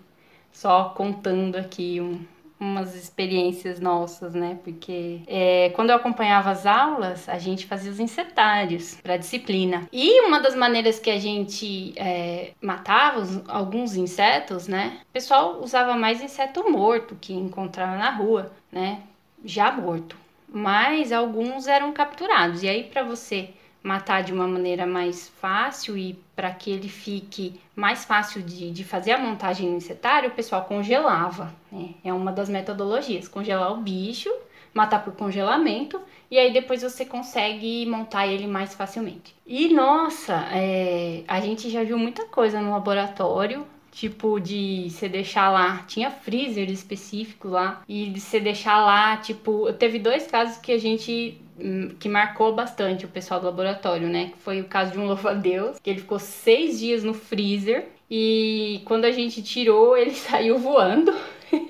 [0.51, 2.23] Só contando aqui um-
[2.65, 4.59] umas experiências nossas, né?
[4.63, 9.87] Porque é, quando eu acompanhava as aulas, a gente fazia os insetários para disciplina.
[9.91, 14.99] E uma das maneiras que a gente é, matava os- alguns insetos, né?
[15.09, 19.01] O pessoal usava mais inseto morto que encontrava na rua, né?
[19.43, 20.17] Já morto.
[20.47, 22.63] Mas alguns eram capturados.
[22.63, 23.49] E aí, para você
[23.85, 28.83] matar de uma maneira mais fácil e para que ele fique mais fácil de, de
[28.83, 31.53] fazer a montagem no insetário, o pessoal congelava.
[31.71, 31.89] né?
[32.03, 34.33] É uma das metodologias, congelar o bicho,
[34.73, 39.35] matar por congelamento e aí depois você consegue montar ele mais facilmente.
[39.45, 43.67] E nossa, é, a gente já viu muita coisa no laboratório.
[43.95, 49.71] Tipo, de você deixar lá, tinha freezer específico lá, e de você deixar lá, tipo,
[49.71, 54.31] teve dois casos que a gente hum, que marcou bastante o pessoal do laboratório, né?
[54.33, 58.81] Que foi o caso de um louva-a-Deus, que ele ficou seis dias no freezer e
[58.83, 61.13] quando a gente tirou, ele saiu voando.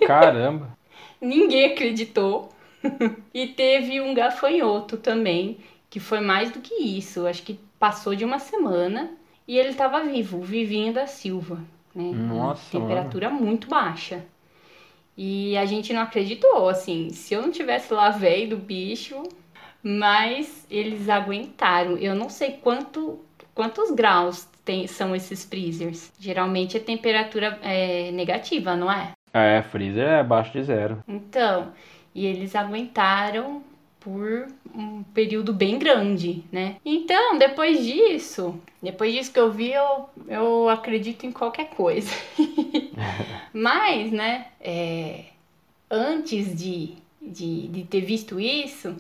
[0.07, 0.75] Caramba.
[1.21, 2.49] Ninguém acreditou.
[3.31, 5.59] e teve um gafanhoto também,
[5.91, 7.27] que foi mais do que isso.
[7.27, 9.11] Acho que passou de uma semana
[9.47, 11.59] e ele estava vivo, vivinho da Silva,
[11.95, 12.11] né?
[12.11, 14.25] Nossa, Temperatura muito baixa.
[15.17, 19.23] E a gente não acreditou, assim, se eu não tivesse lá velho do bicho,
[19.81, 21.97] mas eles aguentaram.
[21.97, 23.19] Eu não sei quanto,
[23.53, 26.11] quantos graus tem, são esses freezers.
[26.19, 29.11] Geralmente é temperatura é, negativa, não é?
[29.33, 31.03] É, freezer é abaixo de zero.
[31.07, 31.71] Então,
[32.13, 33.63] e eles aguentaram
[34.05, 36.75] por um período bem grande, né?
[36.85, 42.11] Então, depois disso, depois disso que eu vi, eu, eu acredito em qualquer coisa.
[43.51, 45.23] Mas, né, é,
[45.89, 48.95] antes de, de, de ter visto isso,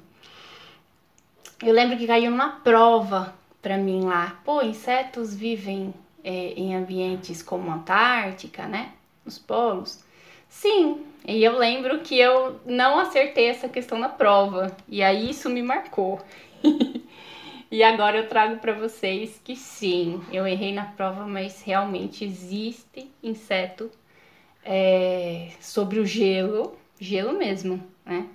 [1.61, 4.41] eu lembro que caiu numa prova pra mim lá.
[4.43, 5.93] Pô, insetos vivem
[6.23, 8.93] é, em ambientes como a Antártica, né?
[9.23, 10.03] Nos polos.
[10.49, 14.75] Sim, e eu lembro que eu não acertei essa questão na prova.
[14.87, 16.21] E aí isso me marcou.
[17.71, 23.09] e agora eu trago para vocês que sim, eu errei na prova, mas realmente existe
[23.23, 23.89] inseto
[24.63, 28.27] é, sobre o gelo, gelo mesmo, né?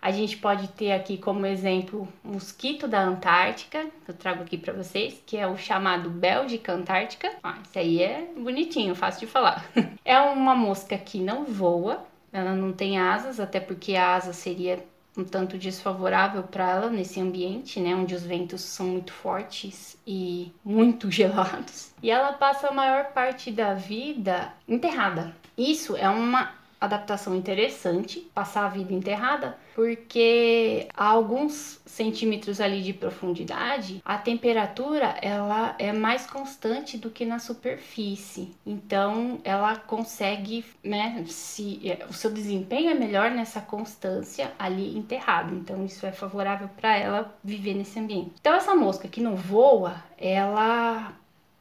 [0.00, 5.20] A gente pode ter aqui como exemplo mosquito da Antártica, eu trago aqui para vocês,
[5.26, 7.32] que é o chamado Bélgica Antártica.
[7.42, 9.68] Ah, esse aí é bonitinho, fácil de falar.
[10.04, 12.06] é uma mosca que não voa,
[12.36, 14.84] ela não tem asas, até porque a asa seria
[15.16, 20.52] um tanto desfavorável para ela nesse ambiente, né, onde os ventos são muito fortes e
[20.62, 21.92] muito gelados.
[22.02, 25.34] E ela passa a maior parte da vida enterrada.
[25.56, 32.92] Isso é uma adaptação interessante, passar a vida enterrada, porque a alguns centímetros ali de
[32.92, 38.54] profundidade, a temperatura ela é mais constante do que na superfície.
[38.66, 45.54] Então, ela consegue, né, se o seu desempenho é melhor nessa constância ali enterrado.
[45.54, 48.32] Então, isso é favorável para ela viver nesse ambiente.
[48.40, 51.12] Então, essa mosca que não voa, ela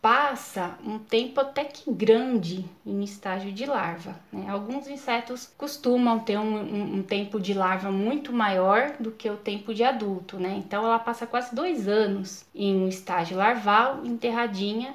[0.05, 4.15] passa um tempo até que grande em estágio de larva.
[4.31, 4.45] Né?
[4.47, 9.35] Alguns insetos costumam ter um, um, um, tempo de larva muito maior do que o
[9.35, 10.61] tempo de adulto, né?
[10.63, 14.93] Então ela passa quase dois anos em um estágio larval, enterradinha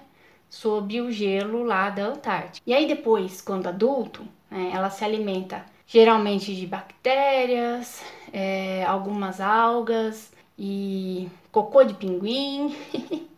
[0.48, 2.62] sob o gelo lá da Antártica.
[2.64, 8.00] E aí depois, quando adulto, né, ela se alimenta geralmente de bactérias,
[8.32, 12.76] é, algumas algas e cocô de pinguim.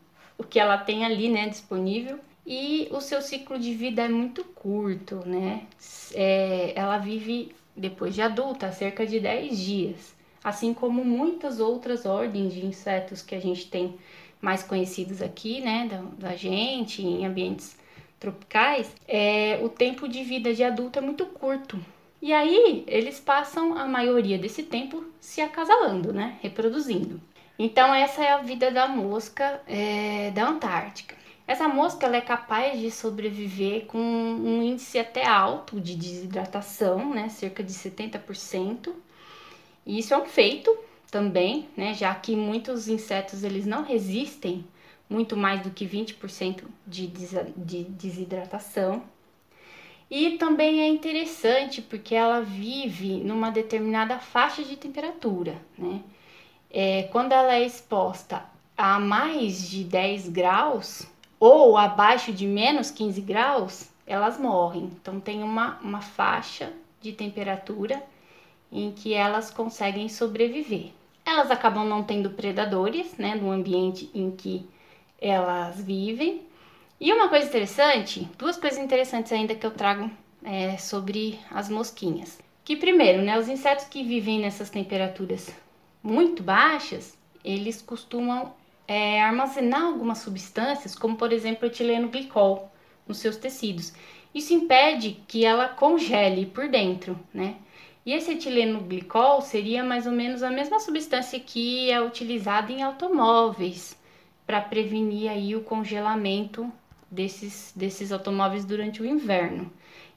[0.42, 2.18] o que ela tem ali, né, disponível.
[2.44, 5.66] E o seu ciclo de vida é muito curto, né?
[6.12, 12.52] É, ela vive depois de adulta cerca de 10 dias, assim como muitas outras ordens
[12.52, 13.94] de insetos que a gente tem
[14.40, 17.76] mais conhecidos aqui, né, da, da gente, em ambientes
[18.18, 21.78] tropicais, é, o tempo de vida de adulto é muito curto.
[22.20, 27.20] E aí eles passam a maioria desse tempo se acasalando, né, reproduzindo.
[27.64, 31.14] Então essa é a vida da mosca é, da Antártica.
[31.46, 37.62] Essa mosca é capaz de sobreviver com um índice até alto de desidratação, né, cerca
[37.62, 38.92] de 70%.
[39.86, 40.76] E isso é um feito
[41.08, 44.66] também, né, já que muitos insetos eles não resistem
[45.08, 49.04] muito mais do que 20% de, de desidratação.
[50.10, 56.02] E também é interessante porque ela vive numa determinada faixa de temperatura, né?
[56.72, 58.42] É, quando ela é exposta
[58.76, 61.06] a mais de 10 graus
[61.38, 64.90] ou abaixo de menos 15 graus, elas morrem.
[65.00, 68.02] Então tem uma, uma faixa de temperatura
[68.70, 70.92] em que elas conseguem sobreviver.
[71.26, 74.66] Elas acabam não tendo predadores, né, no ambiente em que
[75.20, 76.40] elas vivem.
[76.98, 80.10] E uma coisa interessante, duas coisas interessantes ainda que eu trago
[80.42, 82.40] é, sobre as mosquinhas.
[82.64, 85.52] Que primeiro, né, os insetos que vivem nessas temperaturas
[86.02, 88.54] muito baixas, eles costumam
[88.86, 92.70] é, armazenar algumas substâncias, como por exemplo etileno glicol,
[93.06, 93.92] nos seus tecidos.
[94.34, 97.56] Isso impede que ela congele por dentro, né?
[98.04, 102.82] E esse etileno glicol seria mais ou menos a mesma substância que é utilizada em
[102.82, 103.96] automóveis
[104.44, 106.70] para prevenir aí o congelamento
[107.08, 109.72] desses, desses automóveis durante o inverno.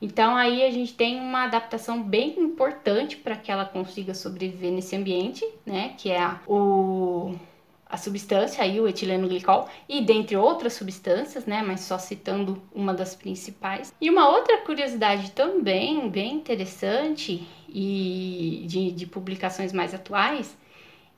[0.06, 4.96] Então aí a gente tem uma adaptação bem importante para que ela consiga sobreviver nesse
[4.96, 5.96] ambiente, né?
[5.98, 7.34] Que é a, o
[7.88, 12.94] a substância aí, o etileno glicol, e dentre outras substâncias, né, mas só citando uma
[12.94, 13.94] das principais.
[14.02, 20.58] E uma outra curiosidade também bem interessante e de, de publicações mais atuais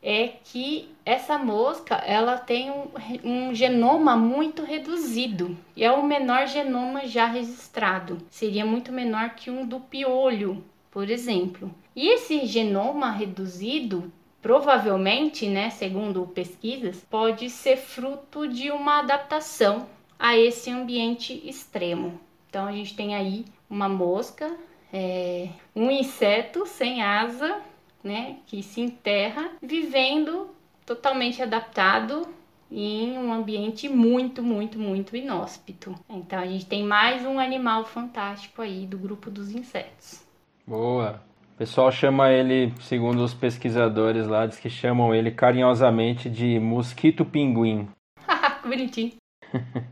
[0.02, 2.88] é que essa mosca ela tem um,
[3.24, 8.18] um, genoma muito reduzido e é o menor genoma já registrado.
[8.30, 11.74] Seria muito menor que um do piolho, por exemplo.
[11.96, 19.88] E esse genoma reduzido provavelmente, né, segundo pesquisas, pode ser fruto de uma adaptação
[20.18, 22.20] a esse ambiente extremo.
[22.50, 24.56] Então a gente tem aí uma mosca,
[24.92, 27.62] é, um inseto sem asa,
[28.04, 30.50] né, que se enterra, vivendo
[30.86, 32.28] totalmente adaptado
[32.72, 35.96] em um ambiente muito, muito, muito inóspito.
[36.10, 40.26] Então a gente tem mais um animal fantástico aí do grupo dos insetos.
[40.66, 41.22] Boa.
[41.54, 47.26] O pessoal chama ele, segundo os pesquisadores lá, diz que chamam ele carinhosamente de mosquito
[47.26, 47.88] pinguim.
[48.62, 49.14] que bonitinho.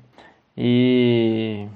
[0.55, 1.67] e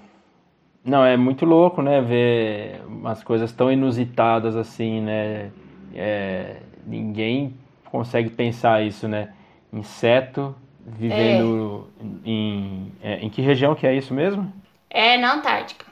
[0.84, 5.52] não, é muito louco, né, ver umas coisas tão inusitadas assim, né?
[5.96, 6.58] É...
[6.86, 9.34] ninguém consegue pensar isso, né?
[9.72, 12.30] Inseto vivendo é.
[12.30, 14.52] em é, em que região que é isso mesmo?
[14.90, 15.86] É na Antártica.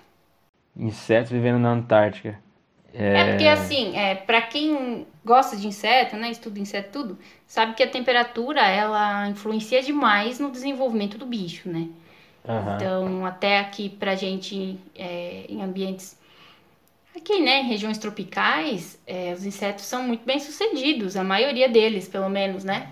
[0.76, 2.40] Insetos vivendo na Antártica.
[2.94, 7.76] É, é porque assim, é, para quem gosta de inseto, né, estuda inseto tudo, sabe
[7.76, 11.90] que a temperatura ela influencia demais no desenvolvimento do bicho, né?
[12.48, 12.76] Uhum.
[12.76, 16.18] Então, até aqui pra gente é, em ambientes
[17.18, 22.08] aqui, né, em regiões tropicais, é, os insetos são muito bem sucedidos, a maioria deles,
[22.08, 22.90] pelo menos, né?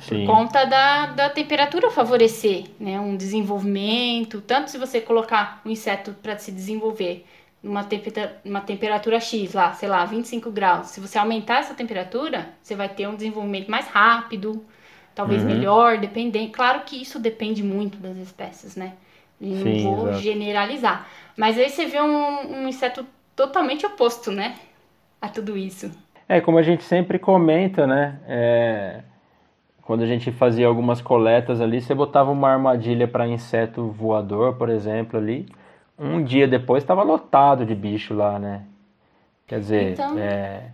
[0.00, 0.24] Sim.
[0.24, 6.14] Por conta da, da temperatura favorecer, né, um desenvolvimento, tanto se você colocar um inseto
[6.22, 7.26] para se desenvolver
[7.62, 10.88] numa, temperatura, uma temperatura X lá, sei lá, 25 graus.
[10.88, 14.64] Se você aumentar essa temperatura, você vai ter um desenvolvimento mais rápido,
[15.14, 15.48] talvez uhum.
[15.48, 16.50] melhor, dependendo.
[16.50, 18.94] Claro que isso depende muito das espécies, né?
[19.40, 20.22] não Sim, vou exato.
[20.22, 21.08] generalizar.
[21.36, 23.06] Mas aí você vê um, um inseto
[23.40, 24.56] totalmente oposto, né?
[25.18, 25.90] A tudo isso.
[26.28, 28.20] É, como a gente sempre comenta, né?
[28.28, 29.00] É,
[29.80, 34.68] quando a gente fazia algumas coletas ali, você botava uma armadilha para inseto voador, por
[34.68, 35.46] exemplo, ali
[35.98, 38.62] um dia depois estava lotado de bicho lá, né?
[39.46, 40.18] Quer dizer, então...
[40.18, 40.64] é,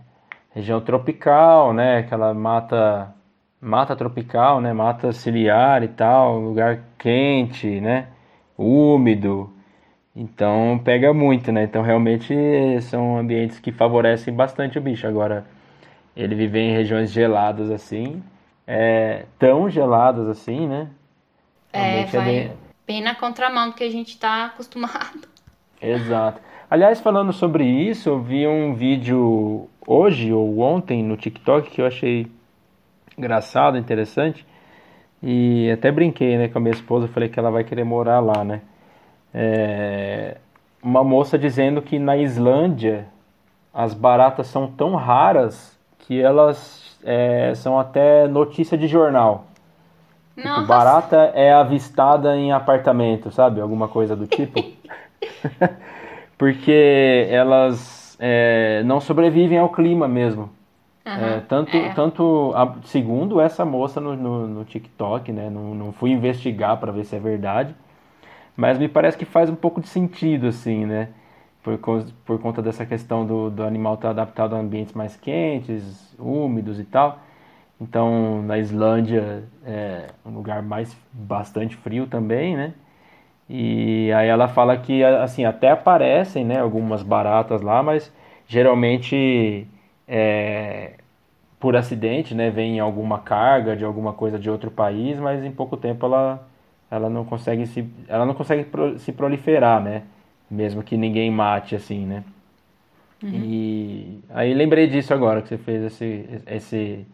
[0.51, 1.99] região tropical, né?
[1.99, 3.15] Aquela mata,
[3.61, 4.73] mata tropical, né?
[4.73, 8.07] Mata ciliar e tal, lugar quente, né?
[8.57, 9.56] Úmido.
[10.17, 11.63] Então pega muito, né?
[11.63, 12.33] Então realmente
[12.81, 15.05] são ambientes que favorecem bastante o bicho.
[15.05, 15.45] Agora,
[16.15, 18.23] ele viver em regiões geladas assim,
[18.65, 20.87] é, tão geladas assim, né?
[21.71, 22.35] É, realmente é, vai...
[22.35, 25.27] é bem bem na contramão do que a gente está acostumado.
[25.81, 26.41] Exato.
[26.69, 31.85] Aliás, falando sobre isso, eu vi um vídeo hoje ou ontem no TikTok que eu
[31.85, 32.27] achei
[33.17, 34.45] engraçado, interessante,
[35.21, 38.43] E até brinquei, né, com a minha esposa, falei que ela vai querer morar lá,
[38.43, 38.61] né?
[39.33, 40.37] É,
[40.81, 43.07] uma moça dizendo que na Islândia
[43.73, 49.45] as baratas são tão raras que elas é, são até notícia de jornal.
[50.41, 53.61] Tipo, barata é avistada em apartamento, sabe?
[53.61, 54.65] Alguma coisa do tipo.
[56.37, 60.49] Porque elas é, não sobrevivem ao clima mesmo.
[61.05, 61.91] Aham, É, tanto, é.
[61.91, 65.49] tanto a- segundo essa moça no, no, no TikTok, né?
[65.49, 67.75] Não, não fui investigar para ver se é verdade,
[68.57, 71.09] mas me parece que faz um pouco de sentido, assim, né?
[71.63, 71.79] Por,
[72.25, 76.83] por conta dessa questão do, do animal estar adaptado a ambientes mais quentes, úmidos e
[76.85, 77.19] tal.
[77.79, 82.73] Então, na Islândia é um lugar mais bastante frio também, né?
[83.49, 88.11] E aí ela fala que assim até aparecem, né, algumas baratas lá, mas
[88.47, 89.67] geralmente
[90.07, 90.95] é,
[91.59, 95.77] por acidente, né, vem alguma carga de alguma coisa de outro país, mas em pouco
[95.77, 96.45] tempo ela
[96.91, 100.03] ela não consegue se ela não consegue pro- se proliferar, né?
[100.49, 102.23] Mesmo que ninguém mate assim, né?
[103.31, 107.05] E aí lembrei disso agora que você fez esse esse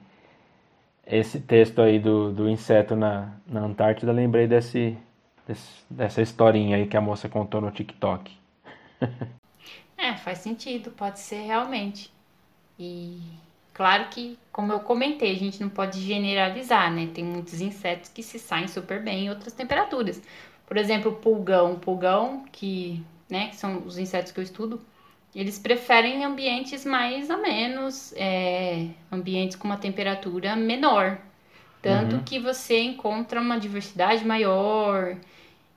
[1.05, 4.97] esse texto aí do, do inseto na, na Antártida, lembrei desse,
[5.47, 8.32] desse- dessa historinha aí que a moça contou no TikTok.
[9.97, 12.11] É, faz sentido, pode ser realmente.
[12.80, 13.21] E
[13.74, 17.09] claro que, como eu comentei, a gente não pode generalizar, né?
[17.13, 20.21] Tem muitos insetos que se saem super bem em outras temperaturas.
[20.65, 21.74] Por exemplo, o pulgão.
[21.74, 24.82] O pulgão, que, né, que são os insetos que eu estudo,
[25.36, 31.17] eles preferem ambientes mais amenos, é, ambientes com uma temperatura menor.
[31.82, 35.17] Tanto que você encontra uma diversidade maior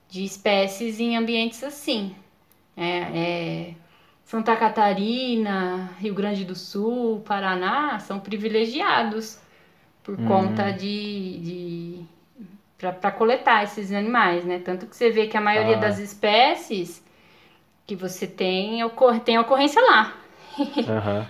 [0.09, 2.15] de espécies em ambientes assim.
[2.77, 3.75] É, é,
[4.27, 9.39] Santa Catarina, Rio Grande do Sul, Paraná são privilegiados
[10.03, 12.05] por conta de, de
[12.77, 14.59] para coletar esses animais, né?
[14.59, 15.81] Tanto que você vê que a maioria Ah.
[15.81, 17.05] das espécies
[17.87, 20.13] que você tem ocor tem ocorrência lá.
[20.89, 21.27] Aham.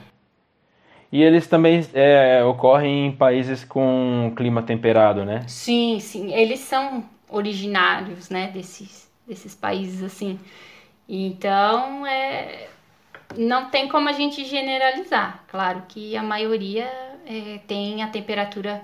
[1.13, 5.45] E eles também é, ocorrem em países com clima temperado, né?
[5.47, 10.41] Sim, sim, eles são originários, né, desses, desses países assim.
[11.09, 12.69] Então, é,
[13.37, 15.45] não tem como a gente generalizar.
[15.49, 16.87] Claro que a maioria
[17.27, 18.83] é, tem a temperatura,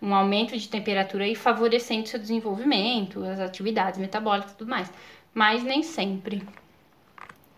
[0.00, 4.92] um aumento de temperatura e favorecendo seu desenvolvimento, as atividades metabólicas e tudo mais.
[5.34, 6.42] Mas nem sempre.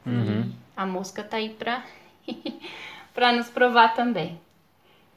[0.04, 0.52] Uhum.
[0.76, 1.84] A mosca tá aí pra,
[3.14, 4.40] pra nos provar também.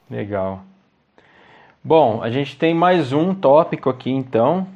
[0.10, 0.64] Legal.
[1.84, 4.68] Bom, a gente tem mais um tópico aqui então,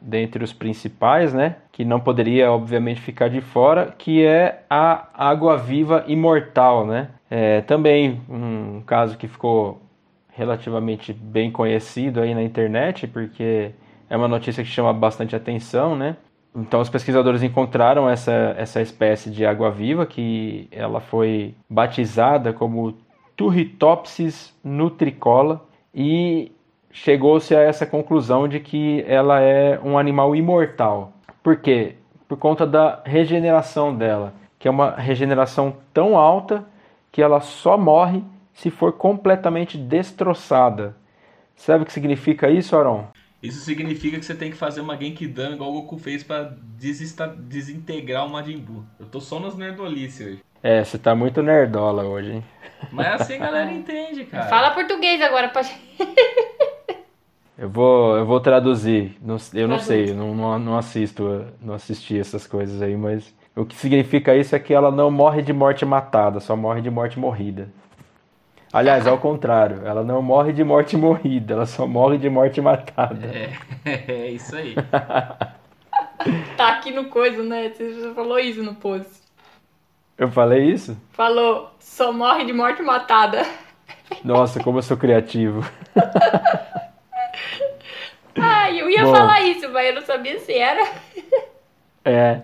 [0.00, 1.56] dentre os principais, né?
[1.72, 7.08] Que não poderia, obviamente, ficar de fora, que é a água-viva imortal, né?
[7.30, 9.80] É, também um caso que ficou
[10.28, 13.72] relativamente bem conhecido aí na internet, porque
[14.08, 16.16] é uma notícia que chama bastante atenção, né?
[16.54, 22.94] Então os pesquisadores encontraram essa, essa espécie de água-viva que ela foi batizada como
[23.34, 25.64] Turritopsis nutricola
[25.94, 26.52] e
[26.90, 31.14] chegou-se a essa conclusão de que ela é um animal imortal.
[31.42, 31.96] Por quê?
[32.28, 36.64] Por conta da regeneração dela, que é uma regeneração tão alta
[37.10, 38.22] que ela só morre
[38.54, 40.96] se for completamente destroçada.
[41.56, 43.06] Sabe o que significa isso, Aron?
[43.42, 47.26] Isso significa que você tem que fazer uma Genkidama igual o Goku fez pra desesta-
[47.26, 48.84] desintegrar o Majin Buu.
[49.00, 50.38] Eu tô só nas nerdolices hoje.
[50.62, 52.44] É, você tá muito nerdola hoje, hein?
[52.92, 54.46] Mas assim a galera entende, cara.
[54.48, 55.68] Fala português agora, pode.
[57.62, 59.16] Eu vou, eu vou traduzir.
[59.22, 59.82] Não- eu não Traduz.
[59.84, 64.34] sei, eu não, não, não assisto, não assisti essas coisas aí, mas o que significa
[64.34, 67.68] isso é que ela não morre de morte matada, só morre de morte morrida.
[68.72, 73.28] Aliás, ao contrário, ela não morre de morte morrida, ela só morre de morte matada.
[73.28, 73.52] É,
[74.12, 74.74] é isso aí.
[76.56, 77.70] Tá aqui no coisa, né?
[77.70, 79.10] Você já falou isso no post.
[80.16, 80.96] Eu falei isso?
[81.12, 83.44] Falou, só morre de morte matada.
[84.24, 85.64] Nossa, como eu sou criativo.
[88.38, 89.14] Ai, eu ia Bom.
[89.14, 90.86] falar isso, mas eu não sabia se era.
[92.04, 92.40] É.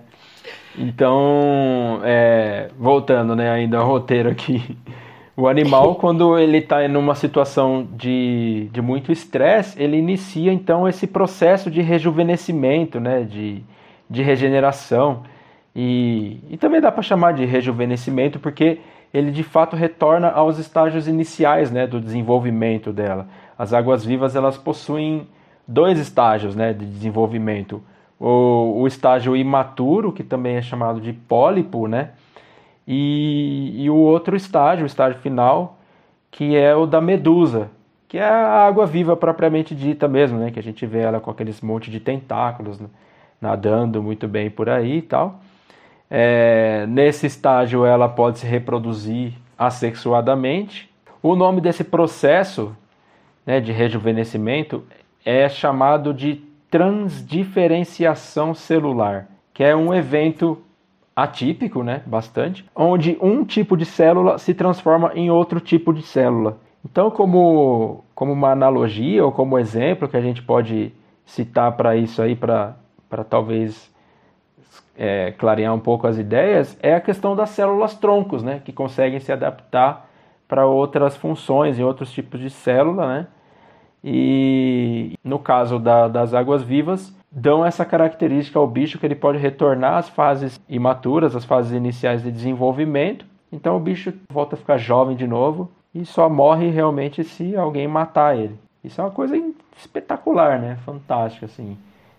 [0.76, 4.76] Então, é, voltando, né, ainda ao roteiro aqui.
[5.36, 11.06] O animal, quando ele está numa situação de, de muito estresse, ele inicia então esse
[11.06, 13.62] processo de rejuvenescimento, né, de,
[14.08, 15.22] de regeneração.
[15.74, 18.78] E, e também dá para chamar de rejuvenescimento porque
[19.12, 23.26] ele de fato retorna aos estágios iniciais, né, do desenvolvimento dela.
[23.58, 25.26] As águas-vivas elas possuem
[25.66, 27.82] dois estágios, né, de desenvolvimento.
[28.18, 32.10] O, o estágio imaturo, que também é chamado de pólipo, né,
[32.86, 35.78] e, e o outro estágio, o estágio final,
[36.30, 37.70] que é o da medusa,
[38.08, 40.50] que é a água viva propriamente dita mesmo, né?
[40.50, 42.88] Que a gente vê ela com aqueles monte de tentáculos né?
[43.38, 45.40] nadando muito bem por aí e tal.
[46.10, 50.90] É, nesse estágio ela pode se reproduzir assexuadamente.
[51.22, 52.74] O nome desse processo
[53.48, 54.84] né, de rejuvenescimento
[55.24, 56.34] é chamado de
[56.70, 60.58] transdiferenciação celular, que é um evento
[61.16, 66.58] atípico, né, bastante, onde um tipo de célula se transforma em outro tipo de célula.
[66.84, 70.92] Então, como, como uma analogia ou como exemplo que a gente pode
[71.24, 72.76] citar para isso aí, para
[73.30, 73.90] talvez
[74.94, 79.20] é, clarear um pouco as ideias, é a questão das células troncos, né, que conseguem
[79.20, 80.06] se adaptar
[80.46, 83.26] para outras funções e outros tipos de célula, né?
[84.02, 89.38] E no caso da, das águas vivas, dão essa característica ao bicho que ele pode
[89.38, 93.26] retornar às fases imaturas, às fases iniciais de desenvolvimento.
[93.50, 97.88] Então o bicho volta a ficar jovem de novo e só morre realmente se alguém
[97.88, 98.58] matar ele.
[98.84, 99.36] Isso é uma coisa
[99.76, 100.78] espetacular, né?
[100.84, 101.76] Fantástica, assim.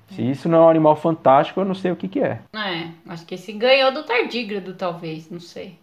[0.10, 2.40] Se isso não é um animal fantástico, eu não sei o que, que é.
[2.54, 5.78] É, acho que esse ganhou do tardígrado, talvez, não sei.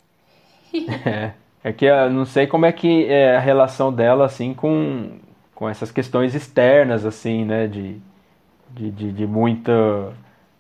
[1.07, 1.33] é,
[1.63, 5.13] é que eu não sei como é que é a relação dela, assim, com,
[5.57, 7.67] com essas questões externas, assim, né?
[7.67, 7.99] De,
[8.71, 10.13] de, de, de muita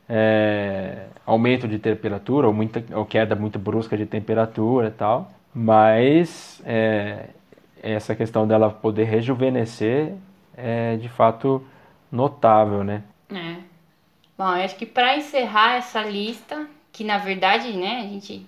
[0.08, 5.30] é, aumento de temperatura ou, muita, ou queda muito brusca de temperatura e tal.
[5.54, 7.28] Mas é,
[7.82, 10.14] essa questão dela poder rejuvenescer
[10.56, 11.64] é de fato
[12.10, 13.02] notável, né?
[13.30, 13.56] É.
[14.36, 18.46] Bom, eu acho que para encerrar essa lista, que na verdade, né, a gente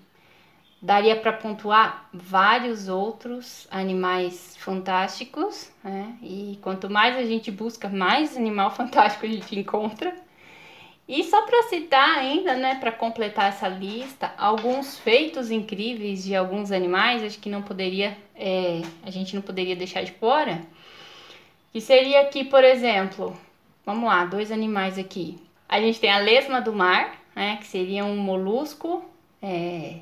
[0.80, 6.16] daria para pontuar vários outros animais fantásticos, né?
[6.22, 10.14] E quanto mais a gente busca, mais animal fantástico a gente encontra.
[11.08, 16.70] E só para citar ainda, né, para completar essa lista, alguns feitos incríveis de alguns
[16.70, 20.60] animais, acho que não poderia, é, a gente não poderia deixar de fora,
[21.72, 23.34] que seria aqui, por exemplo,
[23.88, 25.38] Vamos lá, dois animais aqui.
[25.66, 29.02] A gente tem a lesma do mar, né, que seria um molusco
[29.40, 30.00] é,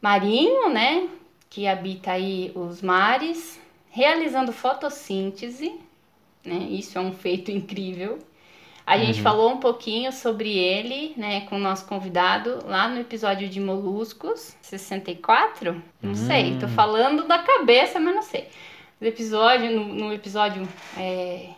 [0.00, 1.08] marinho, né,
[1.50, 5.78] que habita aí os mares, realizando fotossíntese,
[6.44, 8.18] né, isso é um feito incrível.
[8.86, 9.04] A uhum.
[9.04, 13.60] gente falou um pouquinho sobre ele, né, com o nosso convidado lá no episódio de
[13.60, 15.82] moluscos, 64?
[16.00, 16.14] Não uhum.
[16.14, 16.70] sei, tô hum.
[16.70, 18.48] falando da cabeça, mas não sei.
[18.98, 21.50] No episódio, no, no episódio é,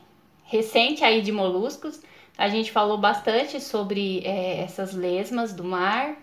[0.44, 2.02] recente aí de moluscos.
[2.36, 6.16] A gente falou bastante sobre é, essas lesmas do mar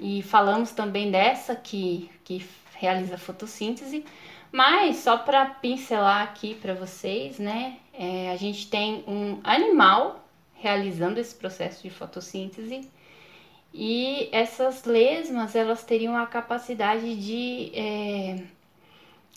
[0.00, 2.44] e falamos também dessa que, que
[2.74, 4.04] realiza fotossíntese.
[4.50, 7.76] Mas só para pincelar aqui para vocês, né?
[7.92, 12.88] É, a gente tem um animal realizando esse processo de fotossíntese
[13.72, 18.42] e essas lesmas elas teriam a capacidade de é,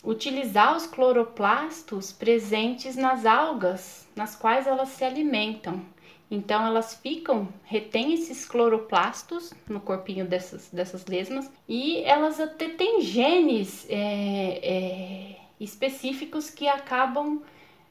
[0.02, 5.82] utilizar os cloroplastos presentes nas algas, nas quais elas se alimentam.
[6.30, 13.02] Então elas ficam, retêm esses cloroplastos no corpinho dessas, dessas lesmas e elas até têm
[13.02, 17.42] genes é, é, específicos que acabam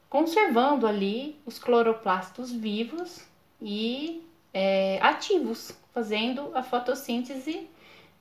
[0.10, 3.26] conservando ali os cloroplastos vivos
[3.62, 4.22] e
[4.54, 7.68] é, ativos, fazendo a fotossíntese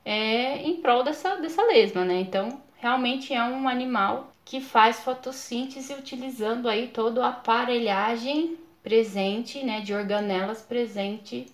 [0.05, 2.19] é, em prol dessa, dessa lesma, né?
[2.21, 9.79] Então realmente é um animal que faz fotossíntese utilizando aí toda a aparelhagem presente, né,
[9.79, 11.47] de organelas presente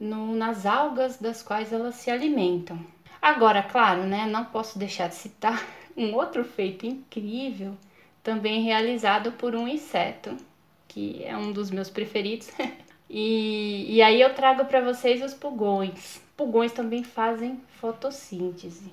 [0.00, 2.80] no, nas algas das quais elas se alimentam.
[3.20, 5.64] Agora, claro, né, não posso deixar de citar
[5.96, 7.76] um outro feito incrível,
[8.22, 10.36] também realizado por um inseto,
[10.88, 12.50] que é um dos meus preferidos.
[13.08, 16.20] e, e aí eu trago para vocês os pulgões.
[16.36, 18.90] Pulgões também fazem fotossíntese.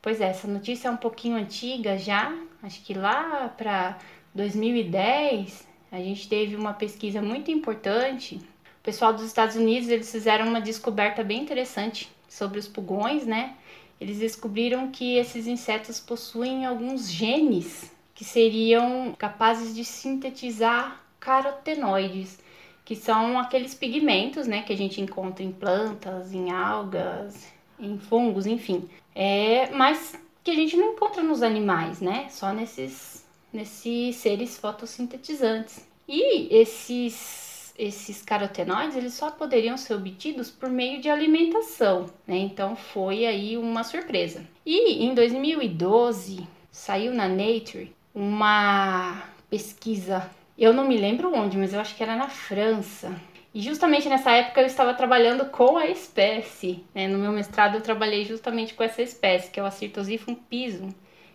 [0.00, 3.98] Pois é, essa notícia é um pouquinho antiga já, acho que lá para
[4.34, 8.36] 2010 a gente teve uma pesquisa muito importante.
[8.36, 13.54] O pessoal dos Estados Unidos eles fizeram uma descoberta bem interessante sobre os pulgões, né?
[14.00, 22.38] Eles descobriram que esses insetos possuem alguns genes que seriam capazes de sintetizar carotenoides,
[22.84, 27.46] que são aqueles pigmentos, né, que a gente encontra em plantas, em algas,
[27.78, 28.88] em fungos, enfim.
[29.14, 32.26] É, mas que a gente não encontra nos animais, né?
[32.28, 33.21] Só nesses,
[33.52, 35.86] nesses seres fotossintetizantes.
[36.08, 42.36] E esses esses carotenoides eles só poderiam ser obtidos por meio de alimentação, né?
[42.36, 44.44] Então foi aí uma surpresa.
[44.64, 51.80] E em 2012 saiu na Nature uma pesquisa, eu não me lembro onde, mas eu
[51.80, 53.18] acho que era na França,
[53.54, 56.82] e justamente nessa época eu estava trabalhando com a espécie.
[56.94, 57.06] Né?
[57.06, 60.88] No meu mestrado eu trabalhei justamente com essa espécie, que é o Acyrtosiphum pisum,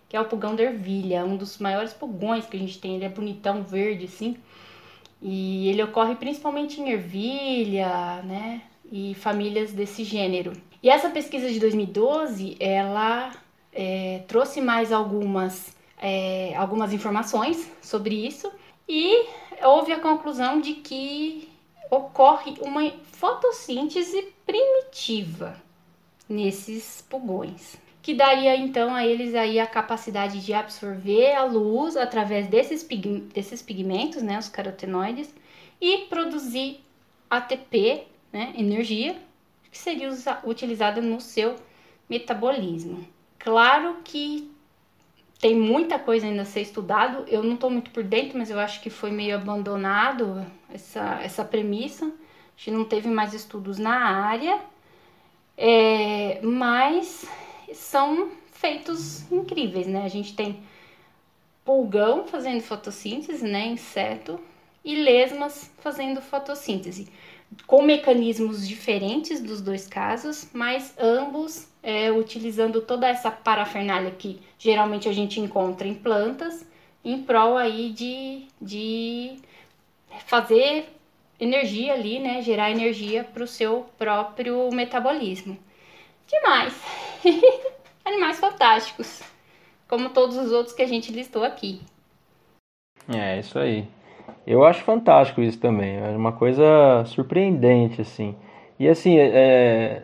[0.10, 2.95] que é o pulgão da ervilha, um dos maiores pulgões que a gente tem.
[2.95, 4.38] Ele é bonitão, verde, assim.
[5.22, 8.62] E ele ocorre principalmente em ervilha, né?
[8.89, 10.53] E famílias desse gênero.
[10.82, 13.34] E essa pesquisa de 2012, ela
[13.74, 18.49] é, trouxe mais algumas, é, algumas informações sobre isso
[18.88, 19.26] e
[19.62, 21.49] houve a conclusão de que
[21.89, 25.58] ocorre uma fotossíntese primitiva
[26.30, 27.78] nesses pulgões
[28.08, 33.20] que daria então a eles aí a capacidade de absorver a luz através desses, pig
[33.34, 35.36] desses pigmentos, né, os carotenoides,
[35.82, 36.80] e produzir
[37.30, 39.18] ATP, né, energia,
[39.70, 40.10] que seria
[40.45, 41.58] utilizada no seu
[42.10, 43.05] metabolismo.
[43.38, 44.49] Claro que
[45.41, 48.58] tem muita coisa ainda a ser estudado, eu não estou muito por dentro, mas eu
[48.58, 52.10] acho que foi meio abandonado essa, essa premissa, a
[52.55, 54.62] gente não teve mais estudos na área,
[55.58, 57.28] é, mas
[57.74, 60.03] são feitos incríveis, né?
[60.03, 60.59] A gente tem
[61.63, 64.39] pulgão fazendo fotossíntese, né, inseto,
[64.86, 67.09] e lesmas fazendo fotossíntese,
[67.65, 75.09] com mecanismos diferentes dos dois casos, mas ambos é, utilizando toda essa parafernália que geralmente
[75.09, 76.65] a gente encontra em plantas,
[77.03, 79.36] em prol aí de, de
[80.26, 80.88] fazer
[81.38, 85.57] energia ali, né, gerar energia para o seu próprio metabolismo.
[86.28, 86.74] Demais!
[88.06, 89.22] Animais fantásticos,
[89.88, 91.82] como todos os outros que a gente listou aqui.
[93.08, 93.88] É, isso aí.
[94.46, 95.98] Eu acho fantástico isso também.
[95.98, 98.36] É uma coisa surpreendente, assim.
[98.80, 100.04] E assim, é,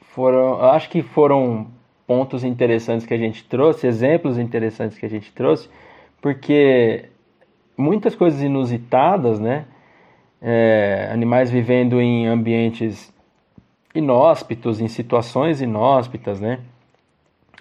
[0.00, 1.68] foram, acho que foram
[2.06, 5.68] pontos interessantes que a gente trouxe, exemplos interessantes que a gente trouxe,
[6.20, 7.08] porque
[7.76, 9.66] muitas coisas inusitadas, né?
[10.40, 13.13] É, animais vivendo em ambientes
[13.94, 16.60] inóspitos, em situações inóspitas, né?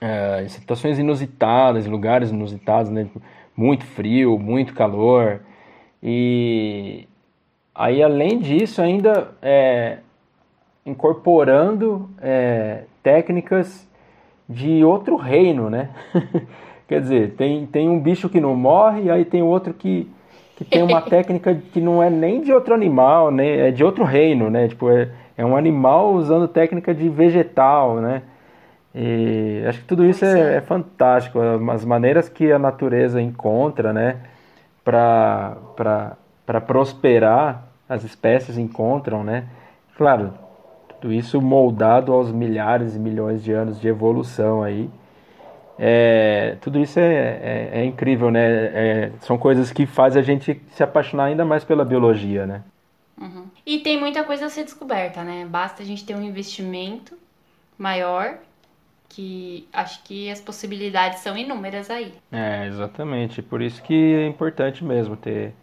[0.02, 3.08] É, em situações inusitadas, em lugares inusitados, né?
[3.56, 5.42] Muito frio, muito calor.
[6.02, 7.08] E
[7.74, 10.00] aí, além disso, ainda é,
[10.86, 13.88] incorporando é, técnicas
[14.50, 15.90] de outro reino, né?
[16.88, 20.10] Quer dizer, tem, tem um bicho que não morre, e aí tem outro que,
[20.58, 23.70] que tem uma técnica que não é nem de outro animal, né?
[23.70, 24.68] É de outro reino, né?
[24.68, 28.24] Tipo, é, é um animal usando técnica de vegetal, né?
[28.96, 31.40] E acho que tudo isso é, é, fantástico,
[31.72, 34.18] as maneiras que a natureza encontra, né,
[34.84, 35.58] para
[36.68, 39.46] prosperar, as espécies encontram, né?
[39.98, 40.34] Claro,
[41.02, 44.90] tudo isso moldado aos milhares e milhões de anos de evolução aí.
[45.80, 48.46] É, tudo isso é, é, é incrível, né?
[48.46, 52.62] É, são coisas que fazem a gente se apaixonar ainda mais pela biologia, né?
[53.24, 53.46] Uhum.
[53.66, 55.46] E tem muita coisa a ser descoberta, né?
[55.46, 57.18] Basta a gente ter um investimento
[57.78, 58.38] maior,
[59.08, 62.14] que acho que as possibilidades são inúmeras aí.
[62.32, 63.42] É, exatamente.
[63.42, 65.54] Por isso que é importante mesmo ter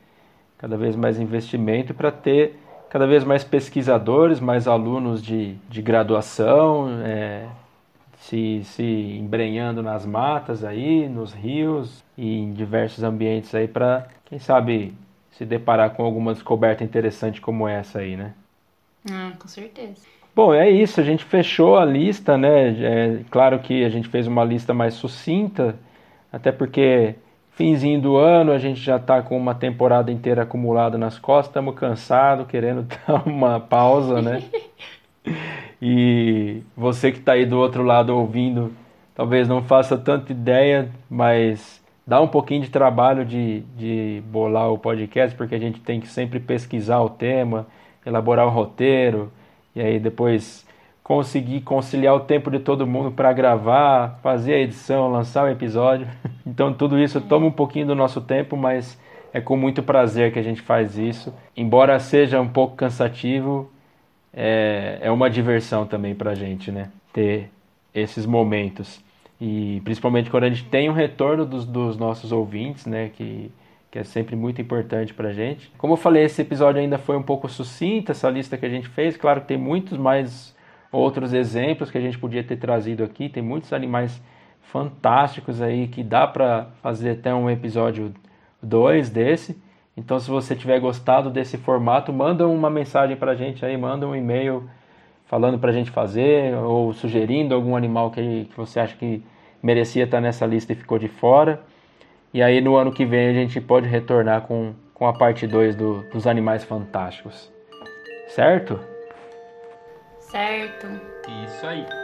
[0.56, 2.58] cada vez mais investimento para ter
[2.88, 7.46] cada vez mais pesquisadores, mais alunos de, de graduação, é,
[8.18, 14.38] se, se embrenhando nas matas aí, nos rios e em diversos ambientes aí para, quem
[14.40, 14.92] sabe,
[15.40, 18.34] se deparar com alguma descoberta interessante como essa aí, né?
[19.10, 20.06] Ah, com certeza.
[20.36, 22.68] Bom, é isso, a gente fechou a lista, né?
[22.68, 25.76] É claro que a gente fez uma lista mais sucinta,
[26.30, 27.14] até porque
[27.52, 31.74] finzinho do ano a gente já está com uma temporada inteira acumulada nas costas, estamos
[31.74, 34.42] cansados, querendo dar uma pausa, né?
[35.80, 38.74] e você que está aí do outro lado ouvindo,
[39.14, 44.78] talvez não faça tanta ideia, mas dá um pouquinho de trabalho de, de bolar o
[44.78, 47.66] podcast, porque a gente tem que sempre pesquisar o tema,
[48.04, 49.30] elaborar o roteiro,
[49.74, 50.66] e aí depois
[51.02, 56.06] conseguir conciliar o tempo de todo mundo para gravar, fazer a edição, lançar o episódio.
[56.46, 58.98] Então tudo isso toma um pouquinho do nosso tempo, mas
[59.32, 61.32] é com muito prazer que a gente faz isso.
[61.56, 63.70] Embora seja um pouco cansativo,
[64.32, 66.90] é, é uma diversão também para a gente, né?
[67.12, 67.50] Ter
[67.94, 69.00] esses momentos.
[69.40, 73.08] E principalmente quando a gente tem um retorno dos, dos nossos ouvintes, né?
[73.08, 73.50] Que,
[73.90, 75.72] que é sempre muito importante para a gente.
[75.78, 78.88] Como eu falei, esse episódio ainda foi um pouco sucinto, essa lista que a gente
[78.88, 79.16] fez.
[79.16, 80.54] Claro que tem muitos mais
[80.92, 83.28] outros exemplos que a gente podia ter trazido aqui.
[83.28, 84.22] Tem muitos animais
[84.60, 88.12] fantásticos aí que dá para fazer até um episódio
[88.62, 89.60] 2 desse.
[89.96, 94.06] Então, se você tiver gostado desse formato, manda uma mensagem para a gente aí, manda
[94.06, 94.68] um e-mail
[95.30, 99.22] falando para a gente fazer ou sugerindo algum animal que, que você acha que
[99.62, 101.62] merecia estar nessa lista e ficou de fora.
[102.34, 105.76] E aí no ano que vem a gente pode retornar com, com a parte 2
[105.76, 107.48] do, dos animais fantásticos.
[108.26, 108.80] Certo?
[110.18, 110.88] Certo.
[111.46, 111.99] Isso aí.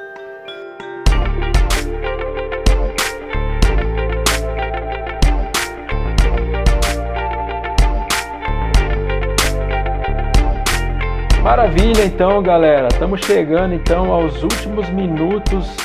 [11.47, 12.89] Maravilha, então, galera.
[12.91, 15.77] Estamos chegando então aos últimos minutos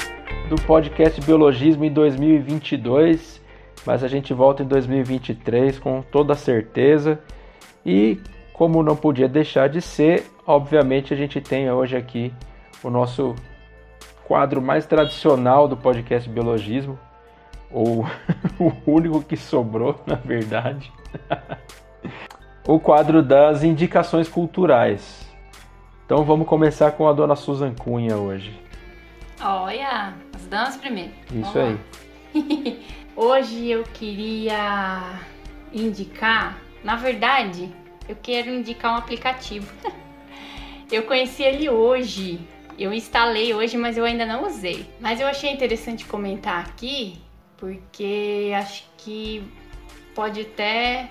[0.49, 3.39] do podcast Biologismo em 2022,
[3.85, 7.19] mas a gente volta em 2023 com toda certeza.
[7.85, 8.19] E
[8.51, 12.33] como não podia deixar de ser, obviamente a gente tem hoje aqui
[12.83, 13.35] o nosso
[14.27, 16.97] quadro mais tradicional do podcast Biologismo,
[17.69, 18.03] ou
[18.57, 20.91] o único que sobrou, na verdade.
[22.67, 25.20] o quadro das indicações culturais.
[26.11, 28.53] Então vamos começar com a dona Susan Cunha hoje.
[29.41, 31.13] Olha, as damas primeiro.
[31.33, 32.83] Isso aí.
[33.15, 35.21] Hoje eu queria
[35.71, 37.73] indicar, na verdade,
[38.09, 39.71] eu quero indicar um aplicativo.
[40.91, 42.45] eu conheci ele hoje.
[42.77, 44.85] Eu instalei hoje, mas eu ainda não usei.
[44.99, 47.21] Mas eu achei interessante comentar aqui,
[47.55, 49.49] porque acho que
[50.13, 51.09] pode até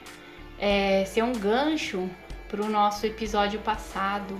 [0.58, 2.06] é, ser um gancho
[2.50, 4.38] para o nosso episódio passado,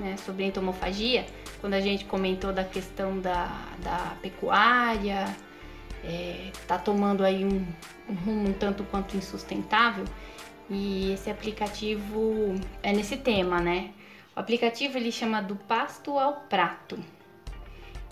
[0.00, 1.26] né, sobre entomofagia,
[1.60, 3.46] quando a gente comentou da questão da,
[3.82, 5.26] da pecuária,
[6.02, 7.66] é, tá tomando aí um,
[8.08, 10.04] um rumo um tanto quanto insustentável,
[10.68, 13.90] e esse aplicativo é nesse tema, né?
[14.34, 16.98] O aplicativo ele chama do pasto ao prato.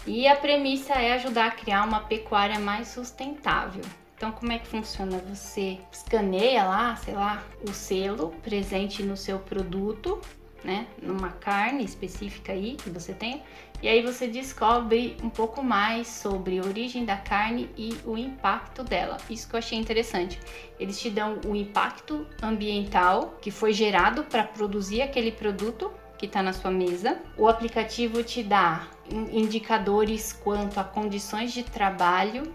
[0.06, 3.82] E a premissa é ajudar a criar uma pecuária mais sustentável.
[4.16, 5.18] Então, como é que funciona?
[5.28, 10.20] Você escaneia lá, sei lá, o selo presente no seu produto,
[10.64, 10.86] né?
[11.00, 13.42] Numa carne específica aí que você tem.
[13.80, 18.82] E aí você descobre um pouco mais sobre a origem da carne e o impacto
[18.82, 19.18] dela.
[19.30, 20.40] Isso que eu achei interessante.
[20.80, 26.42] Eles te dão o impacto ambiental que foi gerado para produzir aquele produto que está
[26.42, 27.20] na sua mesa.
[27.36, 32.52] O aplicativo te dá in- indicadores quanto a condições de trabalho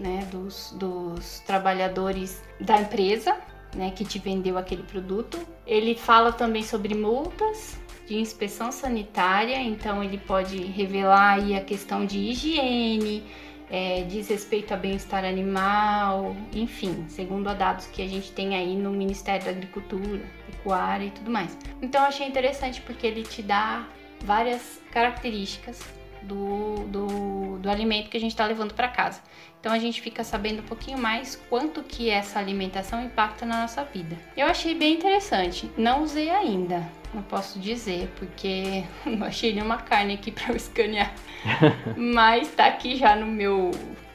[0.00, 3.36] né, dos, dos trabalhadores da empresa
[3.74, 5.38] né, que te vendeu aquele produto.
[5.66, 12.04] Ele fala também sobre multas de inspeção sanitária, então ele pode revelar aí a questão
[12.04, 13.22] de higiene,
[13.70, 18.76] é, diz respeito a bem-estar animal, enfim, segundo a dados que a gente tem aí
[18.76, 20.20] no Ministério da Agricultura,
[20.50, 21.56] Pecuária e tudo mais.
[21.80, 23.88] Então eu achei interessante porque ele te dá
[24.24, 25.80] várias características
[26.22, 29.20] do, do, do alimento que a gente está levando para casa.
[29.60, 33.84] Então a gente fica sabendo um pouquinho mais quanto que essa alimentação impacta na nossa
[33.84, 34.18] vida.
[34.36, 35.70] Eu achei bem interessante.
[35.76, 41.14] Não usei ainda, não posso dizer, porque não achei nenhuma carne aqui para eu escanear.
[41.96, 43.70] Mas tá aqui já no meu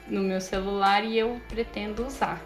[0.09, 2.41] no meu celular e eu pretendo usar.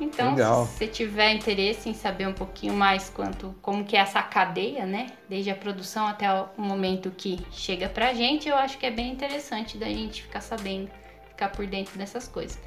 [0.00, 0.66] Então, Legal.
[0.66, 4.86] se você tiver interesse em saber um pouquinho mais quanto como que é essa cadeia,
[4.86, 8.90] né, desde a produção até o momento que chega pra gente, eu acho que é
[8.90, 10.88] bem interessante da gente ficar sabendo,
[11.30, 12.58] ficar por dentro dessas coisas.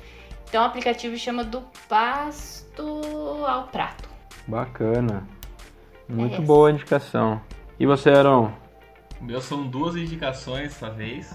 [0.50, 3.02] Então, o aplicativo chama do pasto
[3.48, 4.10] ao prato.
[4.46, 5.26] Bacana.
[6.10, 6.42] Muito essa.
[6.42, 7.42] boa indicação.
[7.80, 8.52] E você, Aaron?
[9.22, 11.34] O meu são duas indicações dessa vez.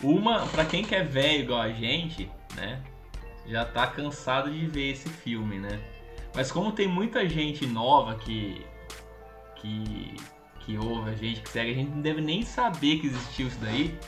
[0.00, 2.80] Uma, pra quem que é velho igual a gente, né?
[3.48, 5.80] Já tá cansado de ver esse filme, né?
[6.34, 8.64] Mas como tem muita gente nova que.
[9.56, 10.14] que.
[10.60, 13.58] que ouve a gente, que segue, a gente não deve nem saber que existiu isso
[13.60, 13.98] daí.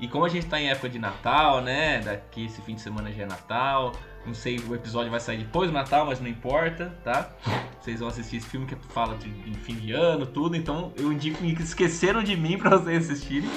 [0.00, 2.00] E como a gente tá em época de Natal, né?
[2.00, 3.92] Daqui esse fim de semana já é Natal.
[4.24, 7.30] Não sei, o episódio vai sair depois do Natal, mas não importa, tá?
[7.80, 10.56] Vocês vão assistir esse filme que fala de, de fim de ano, tudo.
[10.56, 13.48] Então eu indico que esqueceram de mim pra vocês assistirem.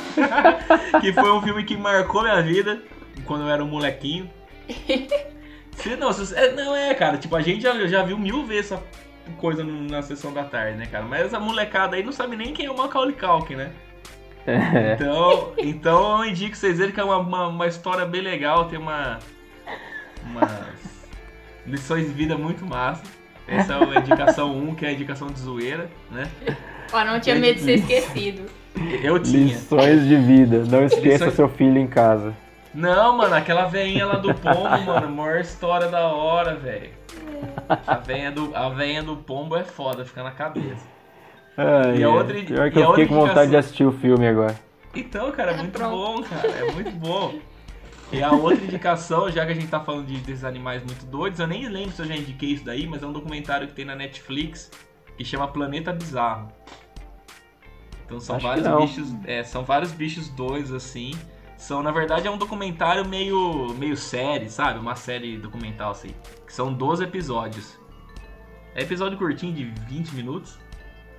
[0.99, 2.81] que foi um filme que marcou minha vida
[3.25, 4.29] quando eu era um molequinho.
[5.75, 7.17] Se, não, se, é, não é, cara.
[7.17, 8.83] Tipo, a gente já, já viu mil vezes essa
[9.37, 11.03] coisa na sessão da tarde, né, cara?
[11.03, 13.71] Mas a molecada aí não sabe nem quem é o Macaulay Culkin, né?
[14.45, 18.65] É, Então, então eu indico vocês verem que é uma, uma, uma história bem legal,
[18.65, 19.17] tem uma.
[20.29, 20.51] umas
[21.65, 23.03] lições de vida muito massa.
[23.47, 26.29] Essa é a indicação 1, que é a indicação de zoeira, né?
[26.93, 28.45] Ó, não tinha medo de ser esquecido.
[29.01, 29.45] Eu tinha.
[29.53, 30.63] lições de vida.
[30.69, 32.35] Não esqueça Lições- seu filho em casa.
[32.73, 36.91] Não, mano, aquela veinha lá do pombo, mano, maior história da hora, velho.
[37.85, 40.85] A veinha do, a veinha do pombo é foda, fica na cabeça.
[41.55, 42.13] Ai, E a ai.
[42.13, 44.55] outra- Pior que e a eu fiquei com vontade de assistir o filme agora.
[44.95, 45.91] Então, cara, é Ah, muito pronto.
[45.91, 47.35] bom, cara, é muito bom.
[48.11, 51.39] E a outra indicação, já que a gente tá falando de, desses animais muito doidos,
[51.39, 53.85] eu nem lembro se eu já indiquei isso daí, mas é um documentário que tem
[53.85, 54.69] na Netflix
[55.17, 56.51] que chama Planeta Bizarro.
[58.05, 61.11] Então são Acho vários bichos, é, são vários bichos doidos assim.
[61.63, 64.79] São, na verdade, é um documentário meio, meio série, sabe?
[64.79, 66.09] Uma série documental assim.
[66.45, 67.79] Que são 12 episódios.
[68.75, 70.59] É episódio curtinho de 20 minutos.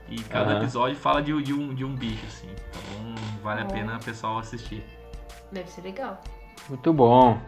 [0.07, 0.61] E cada Aham.
[0.61, 2.51] episódio fala de, de um, de um bicho, assim.
[2.51, 3.69] Então vale a Ó.
[3.69, 4.85] pena o pessoal assistir.
[5.51, 6.21] Deve ser legal.
[6.69, 7.41] Muito bom.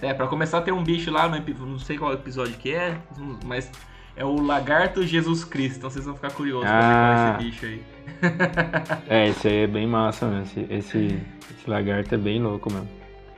[0.00, 2.98] É, pra começar tem um bicho lá, no não sei qual episódio que é,
[3.44, 3.70] mas
[4.18, 5.78] é o Lagarto Jesus Cristo.
[5.78, 7.36] Então vocês vão ficar curiosos Ah.
[7.36, 7.82] pra ver é esse bicho aí.
[9.08, 10.42] É, esse aí é bem massa, né?
[10.42, 11.18] Esse, esse,
[11.56, 12.88] esse lagarto é bem louco mesmo.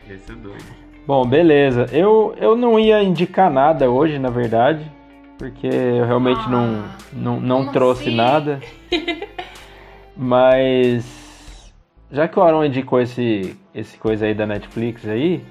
[0.09, 0.65] Esse é doido.
[1.07, 1.87] Bom, beleza.
[1.93, 4.91] Eu, eu não ia indicar nada hoje, na verdade,
[5.39, 8.17] porque eu realmente não, não, não como trouxe assim?
[8.17, 8.61] nada.
[10.17, 11.73] Mas
[12.11, 15.43] já que o Aaron indicou esse, esse coisa aí da Netflix aí,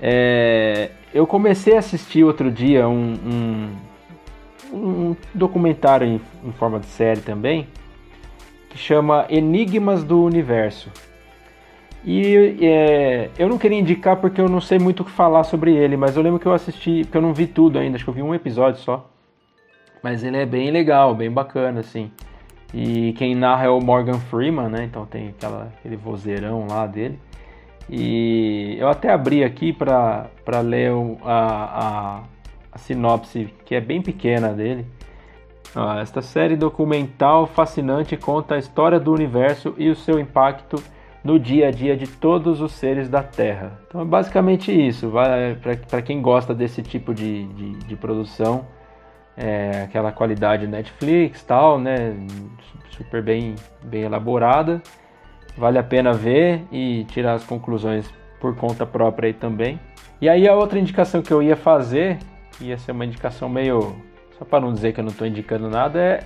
[0.00, 3.70] é, eu comecei a assistir outro dia um, um,
[4.72, 7.66] um documentário em, em forma de série também,
[8.70, 10.90] que chama Enigmas do Universo.
[12.04, 15.74] E é, eu não queria indicar porque eu não sei muito o que falar sobre
[15.74, 18.10] ele, mas eu lembro que eu assisti, porque eu não vi tudo ainda, acho que
[18.10, 19.08] eu vi um episódio só.
[20.02, 22.10] Mas ele é bem legal, bem bacana, assim.
[22.72, 24.84] E quem narra é o Morgan Freeman, né?
[24.84, 27.18] Então tem aquela, aquele vozeirão lá dele.
[27.90, 30.28] E eu até abri aqui para
[30.62, 30.92] ler
[31.24, 32.22] a, a,
[32.72, 34.86] a sinopse, que é bem pequena dele.
[36.00, 40.82] Esta série documental fascinante conta a história do universo e o seu impacto
[41.22, 43.78] no dia a dia de todos os seres da Terra.
[43.86, 45.12] Então é basicamente isso.
[45.88, 48.66] Para quem gosta desse tipo de, de, de produção,
[49.36, 52.16] é, aquela qualidade Netflix tal, né?
[52.90, 53.54] Super bem,
[53.84, 54.82] bem elaborada.
[55.56, 58.08] Vale a pena ver e tirar as conclusões
[58.40, 59.78] por conta própria aí também.
[60.20, 62.18] E aí a outra indicação que eu ia fazer,
[62.58, 63.94] que ia ser uma indicação meio.
[64.38, 66.24] Só para não dizer que eu não estou indicando nada, é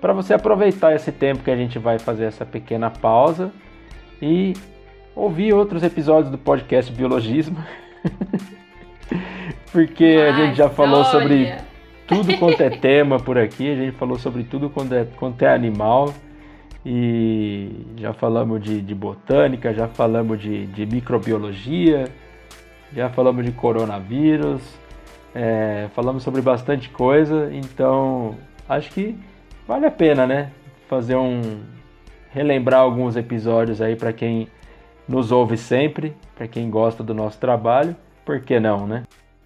[0.00, 3.50] para você aproveitar esse tempo que a gente vai fazer essa pequena pausa
[4.20, 4.54] e
[5.14, 7.56] ouvir outros episódios do podcast Biologismo.
[9.72, 11.54] Porque a gente já falou sobre
[12.06, 15.54] tudo quanto é tema por aqui, a gente falou sobre tudo quanto é, quanto é
[15.54, 16.14] animal.
[16.84, 22.04] E já falamos de, de botânica, já falamos de, de microbiologia,
[22.94, 24.62] já falamos de coronavírus,
[25.34, 28.36] é, falamos sobre bastante coisa, então
[28.68, 29.16] acho que
[29.66, 30.50] vale a pena, né?
[30.88, 31.62] Fazer um.
[32.30, 34.48] relembrar alguns episódios aí para quem
[35.08, 39.02] nos ouve sempre, para quem gosta do nosso trabalho, por que não, né?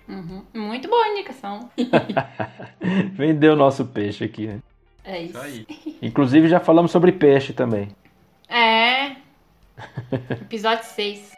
[0.08, 1.68] uhum, Muito boa indicação.
[3.12, 4.58] Vendeu o nosso peixe aqui, né?
[5.04, 5.40] É Isso isso.
[5.40, 5.66] aí.
[6.02, 7.88] Inclusive já falamos sobre peixe também.
[8.48, 9.16] É.
[10.42, 11.37] Episódio 6.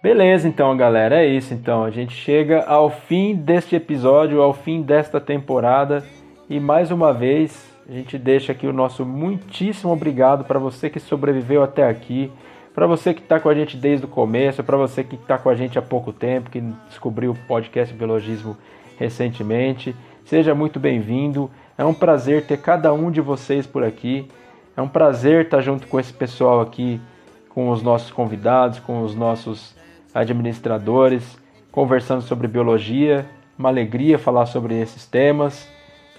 [0.00, 1.52] Beleza, então, galera, é isso.
[1.52, 6.04] Então, a gente chega ao fim deste episódio, ao fim desta temporada.
[6.48, 11.00] E mais uma vez, a gente deixa aqui o nosso muitíssimo obrigado para você que
[11.00, 12.30] sobreviveu até aqui,
[12.72, 15.48] para você que está com a gente desde o começo, para você que está com
[15.48, 18.56] a gente há pouco tempo, que descobriu o podcast Biologismo
[19.00, 19.96] recentemente.
[20.24, 21.50] Seja muito bem-vindo.
[21.76, 24.28] É um prazer ter cada um de vocês por aqui.
[24.76, 27.00] É um prazer estar junto com esse pessoal aqui,
[27.48, 29.76] com os nossos convidados, com os nossos
[30.14, 31.38] administradores,
[31.70, 33.26] conversando sobre biologia.
[33.58, 35.68] Uma alegria falar sobre esses temas.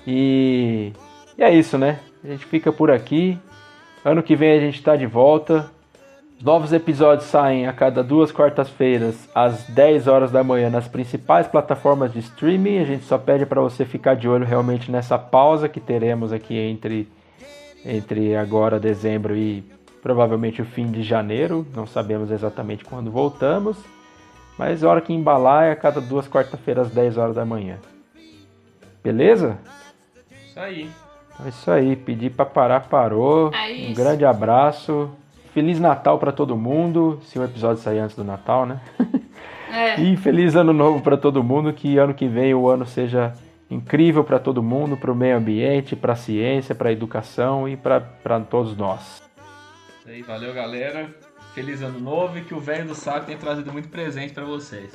[0.06, 0.92] E,
[1.38, 2.00] e é isso, né?
[2.24, 3.38] A gente fica por aqui.
[4.04, 5.70] Ano que vem a gente está de volta.
[6.38, 11.48] Os novos episódios saem a cada duas quartas-feiras, às 10 horas da manhã, nas principais
[11.48, 12.80] plataformas de streaming.
[12.80, 16.58] A gente só pede para você ficar de olho realmente nessa pausa que teremos aqui
[16.58, 17.10] entre,
[17.86, 19.66] entre agora, dezembro e
[20.02, 21.66] provavelmente o fim de janeiro.
[21.76, 23.78] Não sabemos exatamente quando voltamos.
[24.58, 27.78] Mas a hora que embalar é a cada duas quarta-feiras, às 10 horas da manhã.
[29.04, 29.58] Beleza?
[30.48, 30.90] Isso aí.
[31.34, 31.96] Então é isso aí.
[31.96, 33.52] Pedir para parar, parou.
[33.54, 35.10] É Um grande abraço.
[35.54, 37.20] Feliz Natal para todo mundo.
[37.24, 38.80] Se o episódio sair antes do Natal, né?
[39.72, 40.02] É.
[40.02, 41.72] E feliz ano novo para todo mundo.
[41.72, 43.34] Que ano que vem o ano seja
[43.70, 47.78] incrível para todo mundo, para o meio ambiente, para a ciência, para a educação e
[47.78, 48.00] para
[48.50, 49.22] todos nós.
[50.10, 51.14] Isso aí, valeu galera.
[51.54, 54.92] Feliz ano novo e que o velho do saco tenha trazido muito presente pra vocês.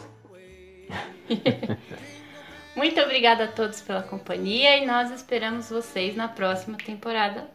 [2.74, 7.48] Muito obrigada a todos pela companhia e nós esperamos vocês na próxima temporada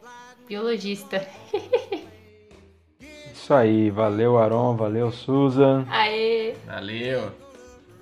[0.47, 1.27] Biologista.
[3.33, 3.89] Isso aí.
[3.89, 4.77] Valeu, Aron.
[4.77, 5.85] Valeu, Susan.
[5.89, 6.53] Aê!
[6.65, 7.29] Valeu.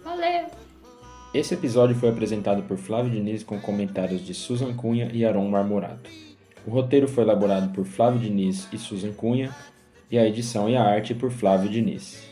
[0.03, 0.45] Valeu!
[1.33, 6.26] Esse episódio foi apresentado por Flávio Diniz com comentários de Susan Cunha e Aron Marmorato.
[6.67, 9.55] O roteiro foi elaborado por Flávio Diniz e Susan Cunha
[10.11, 12.26] e a edição e a arte por Flávio Diniz.